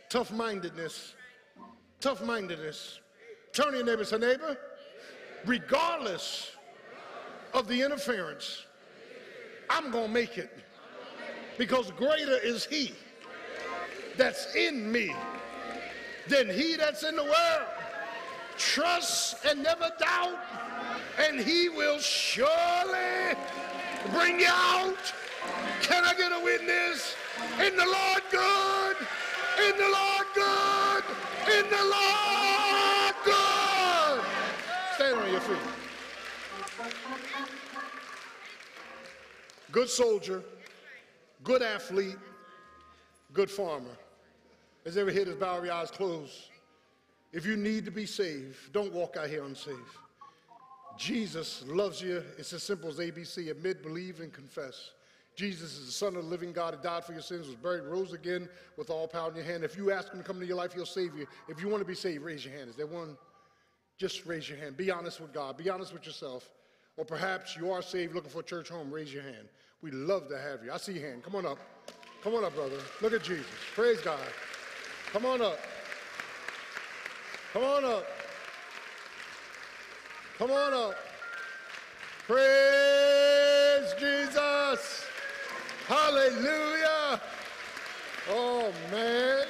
[0.08, 1.14] Tough mindedness
[2.00, 3.00] tough mindedness.
[3.52, 4.56] Turn to your neighbor say, neighbor,
[5.44, 6.52] regardless
[7.54, 8.64] of the interference,
[9.70, 10.50] I'm going to make it
[11.56, 12.94] because greater is he
[14.16, 15.14] that's in me
[16.28, 17.66] than he that's in the world.
[18.56, 20.38] Trust and never doubt,
[21.18, 23.36] and he will surely
[24.12, 24.96] bring you out.
[25.82, 27.14] Can I get a witness?
[27.64, 28.96] In the Lord good,
[29.66, 30.78] in the Lord good
[31.48, 34.24] in the Lord good.
[34.94, 35.56] Stand on your feet.
[39.72, 40.42] Good soldier,
[41.42, 42.16] good athlete,
[43.32, 43.96] good farmer.
[44.84, 46.50] As every head is bowed, your eyes closed.
[47.32, 49.98] If you need to be saved, don't walk out here unsafe.
[50.96, 52.22] Jesus loves you.
[52.38, 54.90] It's as simple as ABC admit, believe, and confess.
[55.38, 57.84] Jesus is the Son of the living God who died for your sins, was buried,
[57.84, 59.62] rose again with all power in your hand.
[59.62, 61.28] If you ask him to come into your life, he'll save you.
[61.48, 62.68] If you want to be saved, raise your hand.
[62.68, 63.16] Is there one?
[63.98, 64.76] Just raise your hand.
[64.76, 65.56] Be honest with God.
[65.56, 66.50] Be honest with yourself.
[66.96, 68.90] Or perhaps you are saved looking for a church home.
[68.90, 69.46] Raise your hand.
[69.80, 70.72] We'd love to have you.
[70.72, 71.22] I see your hand.
[71.22, 71.58] Come on up.
[72.24, 72.78] Come Come on up, brother.
[73.00, 73.46] Look at Jesus.
[73.76, 74.18] Praise God.
[75.12, 75.58] Come on up.
[77.52, 78.04] Come on up.
[80.36, 80.94] Come on up.
[82.26, 84.37] Praise Jesus.
[85.88, 87.18] Hallelujah.
[88.28, 89.46] Oh, man.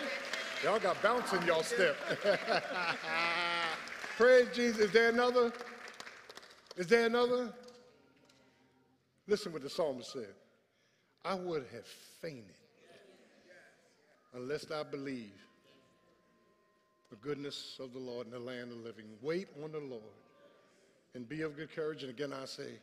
[0.63, 1.97] Y'all got bounce in y'all step.
[4.17, 4.83] Praise Jesus.
[4.83, 5.53] Is there another?
[6.77, 7.53] Is there another?
[9.27, 10.35] Listen what the psalmist said.
[11.25, 11.87] I would have
[12.23, 12.45] fainted
[14.33, 15.33] unless I believe
[17.11, 19.07] the goodness of the Lord in the land of the living.
[19.23, 20.03] Wait on the Lord
[21.15, 22.05] and be of good courage.
[22.05, 22.75] And again, I say,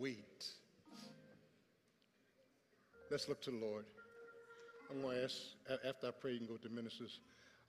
[0.00, 0.46] wait.
[3.10, 3.86] Let's look to the Lord.
[4.90, 5.36] I'm going to ask,
[5.86, 7.20] after I pray, you can go to ministers.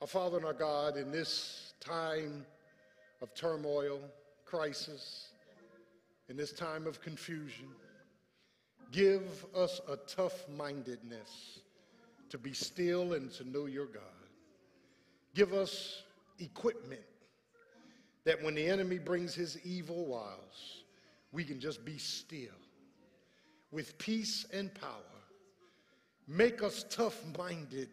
[0.02, 2.46] Our Father and our God, in this time
[3.22, 4.02] of turmoil,
[4.46, 5.30] crisis,
[6.28, 7.68] in this time of confusion,
[8.92, 11.60] give us a tough mindedness
[12.30, 14.04] to be still and to know your God.
[15.36, 16.04] Give us
[16.40, 17.02] equipment
[18.26, 20.84] that when the enemy brings his evil wiles,
[21.32, 22.50] we can just be still
[23.72, 24.92] with peace and power.
[26.30, 27.90] Make us tough minded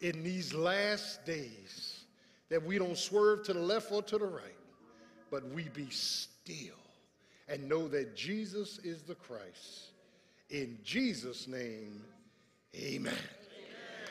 [0.00, 2.04] in these last days
[2.48, 4.56] that we don't swerve to the left or to the right,
[5.32, 6.76] but we be still
[7.48, 9.90] and know that Jesus is the Christ.
[10.50, 12.04] In Jesus' name,
[12.76, 13.12] amen.
[13.12, 13.14] amen.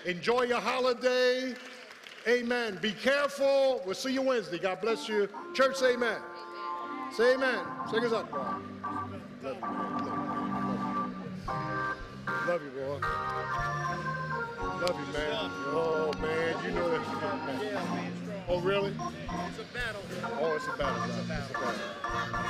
[0.05, 1.53] Enjoy your holiday.
[2.27, 2.77] Amen.
[2.81, 3.81] Be careful.
[3.85, 4.59] We'll see you Wednesday.
[4.59, 5.29] God bless you.
[5.53, 6.17] Church, say amen.
[6.17, 7.13] amen.
[7.13, 7.65] Say amen.
[7.89, 8.29] Sing us up,
[12.49, 12.97] Love you, boy.
[14.81, 15.51] Love you, man.
[15.67, 16.65] Oh, man.
[16.65, 17.03] You know that.
[18.47, 18.89] Oh, really?
[18.89, 20.01] It's a battle.
[20.41, 21.03] Oh, it's a battle.
[21.09, 22.49] It's a battle.